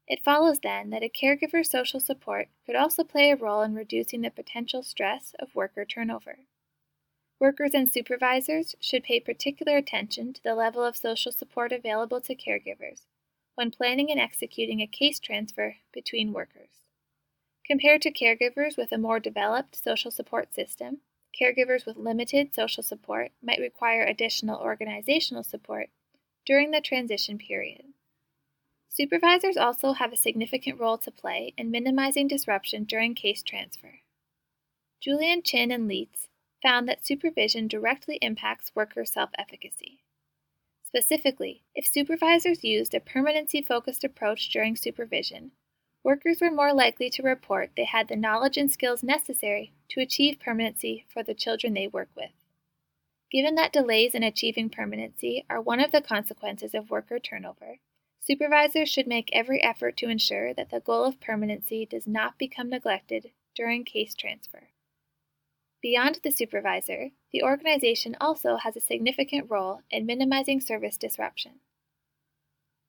It 0.07 0.23
follows 0.23 0.61
then 0.63 0.89
that 0.89 1.03
a 1.03 1.09
caregiver's 1.09 1.69
social 1.69 1.99
support 1.99 2.47
could 2.65 2.75
also 2.75 3.03
play 3.03 3.29
a 3.29 3.35
role 3.35 3.61
in 3.61 3.75
reducing 3.75 4.21
the 4.21 4.31
potential 4.31 4.81
stress 4.81 5.35
of 5.37 5.53
worker 5.53 5.85
turnover. 5.85 6.39
Workers 7.39 7.75
and 7.75 7.91
supervisors 7.91 8.75
should 8.79 9.03
pay 9.03 9.19
particular 9.19 9.77
attention 9.77 10.33
to 10.33 10.41
the 10.41 10.55
level 10.55 10.83
of 10.83 10.97
social 10.97 11.31
support 11.31 11.71
available 11.71 12.19
to 12.21 12.33
caregivers 12.33 13.03
when 13.55 13.71
planning 13.71 14.11
and 14.11 14.19
executing 14.19 14.81
a 14.81 14.87
case 14.87 15.19
transfer 15.19 15.77
between 15.93 16.33
workers. 16.33 16.85
Compared 17.65 18.01
to 18.03 18.11
caregivers 18.11 18.77
with 18.77 18.91
a 18.91 18.97
more 18.97 19.19
developed 19.19 19.75
social 19.75 20.11
support 20.11 20.53
system, 20.53 20.99
caregivers 21.39 21.85
with 21.85 21.97
limited 21.97 22.53
social 22.53 22.83
support 22.83 23.31
might 23.41 23.59
require 23.59 24.03
additional 24.03 24.59
organizational 24.59 25.43
support 25.43 25.89
during 26.45 26.71
the 26.71 26.81
transition 26.81 27.37
period. 27.37 27.85
Supervisors 28.87 29.57
also 29.57 29.93
have 29.93 30.13
a 30.13 30.17
significant 30.17 30.79
role 30.79 30.97
to 30.99 31.11
play 31.11 31.53
in 31.57 31.71
minimizing 31.71 32.27
disruption 32.27 32.83
during 32.83 33.15
case 33.15 33.43
transfer. 33.43 33.99
Julien-Chinn 35.01 35.71
and 35.71 35.89
Lietz 35.89 36.27
found 36.63 36.87
that 36.87 37.05
supervision 37.05 37.67
directly 37.67 38.17
impacts 38.21 38.71
worker 38.73 39.03
self 39.05 39.31
efficacy. 39.37 40.04
Specifically, 40.95 41.61
if 41.75 41.85
supervisors 41.85 42.63
used 42.63 42.93
a 42.93 43.01
permanency 43.01 43.61
focused 43.61 44.05
approach 44.05 44.49
during 44.49 44.77
supervision, 44.77 45.51
workers 46.05 46.39
were 46.39 46.49
more 46.49 46.73
likely 46.73 47.09
to 47.09 47.21
report 47.21 47.71
they 47.75 47.83
had 47.83 48.07
the 48.07 48.15
knowledge 48.15 48.55
and 48.55 48.71
skills 48.71 49.03
necessary 49.03 49.73
to 49.89 49.99
achieve 49.99 50.39
permanency 50.39 51.05
for 51.09 51.21
the 51.21 51.33
children 51.33 51.73
they 51.73 51.85
work 51.85 52.07
with. 52.15 52.31
Given 53.29 53.55
that 53.55 53.73
delays 53.73 54.15
in 54.15 54.23
achieving 54.23 54.69
permanency 54.69 55.43
are 55.49 55.59
one 55.59 55.81
of 55.81 55.91
the 55.91 55.99
consequences 55.99 56.73
of 56.73 56.89
worker 56.89 57.19
turnover, 57.19 57.79
supervisors 58.21 58.87
should 58.87 59.05
make 59.05 59.29
every 59.33 59.61
effort 59.61 59.97
to 59.97 60.07
ensure 60.07 60.53
that 60.53 60.69
the 60.69 60.79
goal 60.79 61.03
of 61.03 61.19
permanency 61.19 61.85
does 61.85 62.07
not 62.07 62.37
become 62.37 62.69
neglected 62.69 63.31
during 63.53 63.83
case 63.83 64.15
transfer. 64.15 64.69
Beyond 65.81 66.21
the 66.23 66.31
supervisor, 66.31 67.09
the 67.35 67.43
organization 67.43 68.15
also 68.21 68.55
has 68.55 68.77
a 68.77 68.79
significant 68.79 69.51
role 69.51 69.81
in 69.91 70.05
minimizing 70.05 70.61
service 70.61 70.95
disruption. 70.95 71.59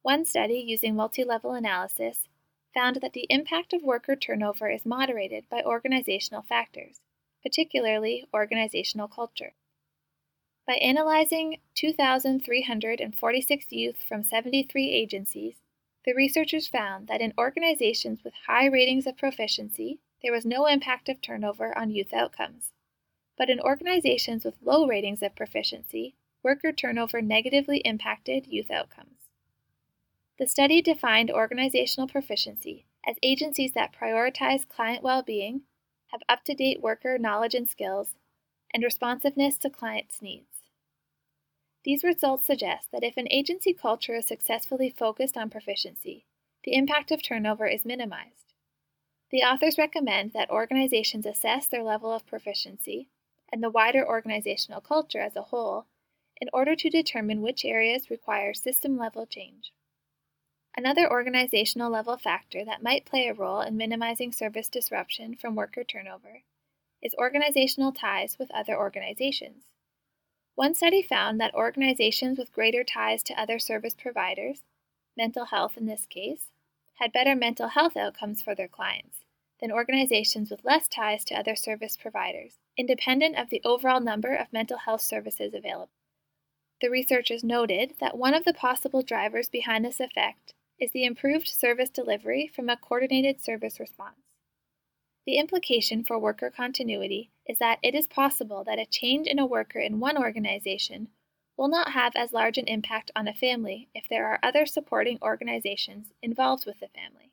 One 0.03 0.25
study 0.25 0.63
using 0.65 0.95
multi 0.95 1.25
level 1.25 1.51
analysis 1.51 2.29
found 2.73 3.01
that 3.03 3.13
the 3.13 3.27
impact 3.29 3.73
of 3.73 3.83
worker 3.83 4.15
turnover 4.15 4.71
is 4.71 4.87
moderated 4.87 5.49
by 5.51 5.63
organizational 5.63 6.43
factors, 6.43 7.01
particularly 7.43 8.25
organizational 8.33 9.09
culture. 9.09 9.55
By 10.65 10.75
analyzing 10.75 11.59
2,346 11.75 13.73
youth 13.73 14.05
from 14.09 14.23
73 14.23 14.91
agencies, 14.91 15.57
the 16.05 16.15
researchers 16.15 16.69
found 16.69 17.09
that 17.09 17.21
in 17.21 17.33
organizations 17.37 18.23
with 18.23 18.35
high 18.47 18.67
ratings 18.67 19.09
of 19.09 19.17
proficiency, 19.19 19.99
there 20.23 20.31
was 20.33 20.47
no 20.47 20.67
impact 20.67 21.09
of 21.09 21.21
turnover 21.21 21.77
on 21.77 21.91
youth 21.91 22.15
outcomes. 22.15 22.71
But 23.37 23.51
in 23.51 23.61
organizations 23.61 24.45
with 24.45 24.63
low 24.63 24.87
ratings 24.87 25.23
of 25.23 25.37
proficiency, 25.37 26.15
worker 26.43 26.73
turnover 26.73 27.21
negatively 27.21 27.79
impacted 27.79 28.47
youth 28.47 28.71
outcomes. 28.71 29.29
The 30.39 30.47
study 30.47 30.83
defined 30.83 31.31
organizational 31.31 32.09
proficiency 32.09 32.87
as 33.07 33.17
agencies 33.23 33.73
that 33.73 33.95
prioritize 33.95 34.69
client 34.69 35.03
well 35.03 35.23
being, 35.23 35.63
have 36.09 36.23
up 36.29 36.45
to 36.45 36.55
date 36.55 36.81
worker 36.81 37.19
knowledge 37.19 37.55
and 37.55 37.69
skills, 37.69 38.15
and 38.73 38.83
responsiveness 38.83 39.59
to 39.59 39.71
clients' 39.71 40.21
needs. 40.21 40.47
These 41.85 42.05
results 42.05 42.47
suggest 42.47 42.91
that 42.91 43.05
if 43.05 43.17
an 43.17 43.29
agency 43.31 43.73
culture 43.73 44.17
is 44.17 44.27
successfully 44.27 44.91
focused 44.91 45.37
on 45.37 45.51
proficiency, 45.51 46.27
the 46.65 46.75
impact 46.75 47.13
of 47.13 47.23
turnover 47.23 47.67
is 47.67 47.85
minimized. 47.85 48.55
The 49.31 49.43
authors 49.43 49.79
recommend 49.79 50.33
that 50.33 50.51
organizations 50.51 51.27
assess 51.27 51.67
their 51.67 51.85
level 51.85 52.13
of 52.13 52.27
proficiency 52.27 53.09
and 53.53 53.63
the 53.63 53.71
wider 53.71 54.07
organizational 54.07 54.81
culture 54.81 55.21
as 55.21 55.37
a 55.37 55.43
whole 55.43 55.87
in 56.41 56.49
order 56.53 56.77
to 56.77 56.91
determine 56.91 57.43
which 57.43 57.65
areas 57.65 58.11
require 58.11 58.53
system 58.53 58.99
level 58.99 59.27
change. 59.27 59.73
Another 60.77 61.11
organizational 61.11 61.91
level 61.91 62.17
factor 62.19 62.65
that 62.65 62.83
might 62.83 63.07
play 63.07 63.29
a 63.29 63.35
role 63.35 63.61
in 63.61 63.77
minimizing 63.77 64.31
service 64.31 64.69
disruption 64.69 65.35
from 65.35 65.55
worker 65.55 65.83
turnover 65.83 66.43
is 67.03 67.15
organizational 67.19 67.93
ties 67.93 68.39
with 68.39 68.51
other 68.51 68.77
organizations. 68.77 69.65
One 70.55 70.75
study 70.75 71.03
found 71.03 71.41
that 71.41 71.55
organizations 71.55 72.39
with 72.39 72.53
greater 72.53 72.85
ties 72.85 73.23
to 73.25 73.41
other 73.41 73.59
service 73.59 73.95
providers, 73.95 74.63
mental 75.17 75.47
health 75.47 75.77
in 75.77 75.87
this 75.87 76.07
case, 76.07 76.49
had 76.95 77.13
better 77.13 77.35
mental 77.35 77.69
health 77.69 77.97
outcomes 77.97 78.43
for 78.43 78.55
their 78.55 78.69
clients 78.69 79.26
than 79.61 79.73
organizations 79.73 80.51
with 80.51 80.65
less 80.65 80.89
ties 80.89 81.25
to 81.25 81.35
other 81.35 81.57
service 81.57 81.97
providers, 81.97 82.59
independent 82.77 83.37
of 83.37 83.51
the 83.51 83.63
overall 83.65 84.01
number 84.01 84.35
of 84.35 84.53
mental 84.53 84.79
health 84.79 85.01
services 85.01 85.55
available. 85.55 85.91
The 86.81 86.91
researchers 86.91 87.43
noted 87.43 87.95
that 88.01 88.19
one 88.19 88.35
of 88.35 88.45
the 88.45 88.53
possible 88.53 89.03
drivers 89.03 89.49
behind 89.49 89.85
this 89.85 90.01
effect 90.01 90.53
is 90.79 90.93
the 90.93 91.05
improved 91.05 91.49
service 91.49 91.89
delivery 91.89 92.51
from 92.55 92.69
a 92.69 92.77
coordinated 92.77 93.41
service 93.41 93.81
response. 93.81 94.17
The 95.27 95.39
implication 95.39 96.05
for 96.05 96.19
worker 96.19 96.53
continuity 96.55 97.31
is 97.47 97.59
that 97.59 97.79
it 97.83 97.95
is 97.95 98.07
possible 98.07 98.63
that 98.65 98.79
a 98.79 98.87
change 98.87 99.27
in 99.27 99.39
a 99.39 99.47
worker 99.47 99.81
in 99.81 99.99
one 99.99 100.19
organization 100.19 101.09
will 101.57 101.69
not 101.69 101.93
have 101.93 102.13
as 102.15 102.33
large 102.33 102.59
an 102.59 102.69
impact 102.69 103.11
on 103.17 103.27
a 103.27 103.35
family 103.35 103.89
if 103.95 104.05
there 104.09 104.27
are 104.27 104.39
other 104.43 104.67
supporting 104.67 105.19
organizations 105.23 106.13
involved 106.23 106.67
with 106.67 106.79
the 106.81 106.89
family. 106.89 107.33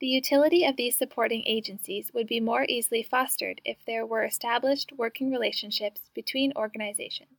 The 0.00 0.06
utility 0.08 0.64
of 0.64 0.76
these 0.76 0.96
supporting 0.96 1.44
agencies 1.46 2.12
would 2.12 2.26
be 2.26 2.40
more 2.40 2.66
easily 2.68 3.02
fostered 3.02 3.60
if 3.64 3.84
there 3.84 4.04
were 4.04 4.24
established 4.24 4.92
working 4.92 5.30
relationships 5.30 6.10
between 6.14 6.52
organizations. 6.56 7.38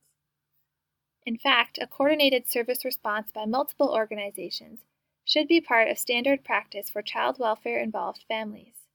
In 1.26 1.36
fact, 1.36 1.78
a 1.80 1.86
coordinated 1.86 2.46
service 2.46 2.84
response 2.84 3.30
by 3.32 3.44
multiple 3.44 3.92
organizations 3.92 4.80
should 5.24 5.48
be 5.48 5.60
part 5.60 5.88
of 5.88 5.98
standard 5.98 6.44
practice 6.44 6.88
for 6.88 7.02
child 7.02 7.38
welfare 7.38 7.80
involved 7.80 8.24
families. 8.28 8.86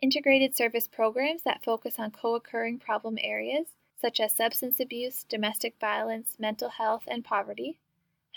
Integrated 0.00 0.56
service 0.56 0.86
programs 0.86 1.42
that 1.42 1.64
focus 1.64 1.98
on 1.98 2.12
co 2.12 2.36
occurring 2.36 2.78
problem 2.78 3.18
areas, 3.20 3.74
such 4.00 4.20
as 4.20 4.36
substance 4.36 4.78
abuse, 4.78 5.24
domestic 5.24 5.74
violence, 5.80 6.36
mental 6.38 6.68
health, 6.68 7.02
and 7.08 7.24
poverty, 7.24 7.80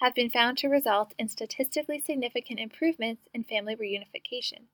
have 0.01 0.13
been 0.13 0.29
found 0.29 0.57
to 0.57 0.67
result 0.67 1.13
in 1.17 1.29
statistically 1.29 2.01
significant 2.01 2.59
improvements 2.59 3.29
in 3.33 3.43
family 3.43 3.75
reunification. 3.75 4.65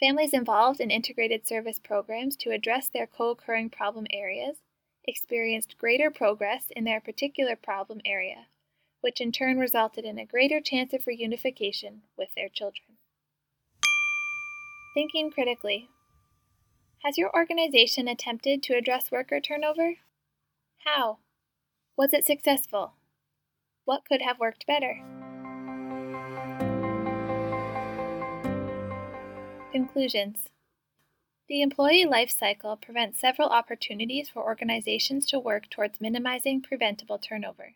Families 0.00 0.32
involved 0.32 0.80
in 0.80 0.90
integrated 0.90 1.46
service 1.46 1.78
programs 1.78 2.36
to 2.36 2.50
address 2.50 2.88
their 2.88 3.06
co 3.06 3.30
occurring 3.30 3.68
problem 3.68 4.06
areas 4.10 4.56
experienced 5.06 5.78
greater 5.78 6.10
progress 6.10 6.68
in 6.70 6.84
their 6.84 7.00
particular 7.00 7.56
problem 7.56 8.00
area 8.04 8.46
which 9.06 9.20
in 9.20 9.30
turn 9.30 9.56
resulted 9.56 10.04
in 10.04 10.18
a 10.18 10.26
greater 10.26 10.60
chance 10.60 10.92
of 10.92 11.04
reunification 11.04 12.00
with 12.18 12.28
their 12.34 12.48
children. 12.48 12.98
Thinking 14.94 15.30
critically. 15.30 15.90
Has 17.04 17.16
your 17.16 17.30
organization 17.32 18.08
attempted 18.08 18.64
to 18.64 18.74
address 18.74 19.12
worker 19.12 19.38
turnover? 19.38 19.98
How? 20.84 21.18
Was 21.96 22.12
it 22.12 22.24
successful? 22.24 22.94
What 23.86 24.04
could 24.04 24.20
have 24.20 24.40
worked 24.40 24.66
better? 24.66 25.00
Conclusions 29.70 30.48
The 31.48 31.62
employee 31.62 32.04
life 32.04 32.30
cycle 32.36 32.76
prevents 32.76 33.20
several 33.20 33.48
opportunities 33.48 34.28
for 34.28 34.42
organizations 34.42 35.24
to 35.26 35.38
work 35.38 35.70
towards 35.70 36.00
minimizing 36.00 36.62
preventable 36.62 37.18
turnover. 37.18 37.74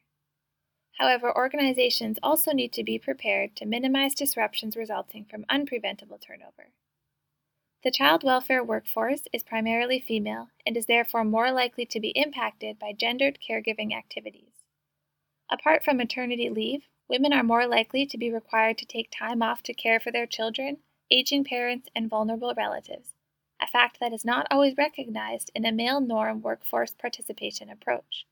However, 0.98 1.32
organizations 1.32 2.18
also 2.24 2.50
need 2.50 2.72
to 2.72 2.82
be 2.82 2.98
prepared 2.98 3.54
to 3.54 3.64
minimize 3.64 4.16
disruptions 4.16 4.76
resulting 4.76 5.26
from 5.26 5.44
unpreventable 5.44 6.20
turnover. 6.20 6.72
The 7.84 7.92
child 7.92 8.24
welfare 8.24 8.64
workforce 8.64 9.28
is 9.32 9.44
primarily 9.44 10.00
female 10.00 10.48
and 10.66 10.76
is 10.76 10.86
therefore 10.86 11.22
more 11.22 11.52
likely 11.52 11.86
to 11.86 12.00
be 12.00 12.08
impacted 12.16 12.80
by 12.80 12.94
gendered 12.94 13.38
caregiving 13.48 13.96
activities. 13.96 14.59
Apart 15.50 15.82
from 15.82 15.96
maternity 15.96 16.48
leave, 16.48 16.84
women 17.08 17.32
are 17.32 17.42
more 17.42 17.66
likely 17.66 18.06
to 18.06 18.16
be 18.16 18.30
required 18.30 18.78
to 18.78 18.86
take 18.86 19.10
time 19.10 19.42
off 19.42 19.62
to 19.64 19.74
care 19.74 19.98
for 19.98 20.12
their 20.12 20.26
children, 20.26 20.78
aging 21.10 21.44
parents, 21.44 21.88
and 21.94 22.08
vulnerable 22.08 22.54
relatives, 22.56 23.14
a 23.60 23.66
fact 23.66 23.98
that 23.98 24.12
is 24.12 24.24
not 24.24 24.46
always 24.50 24.76
recognized 24.76 25.50
in 25.54 25.64
a 25.64 25.72
male 25.72 26.00
norm 26.00 26.40
workforce 26.40 26.94
participation 26.94 27.68
approach. 27.68 28.26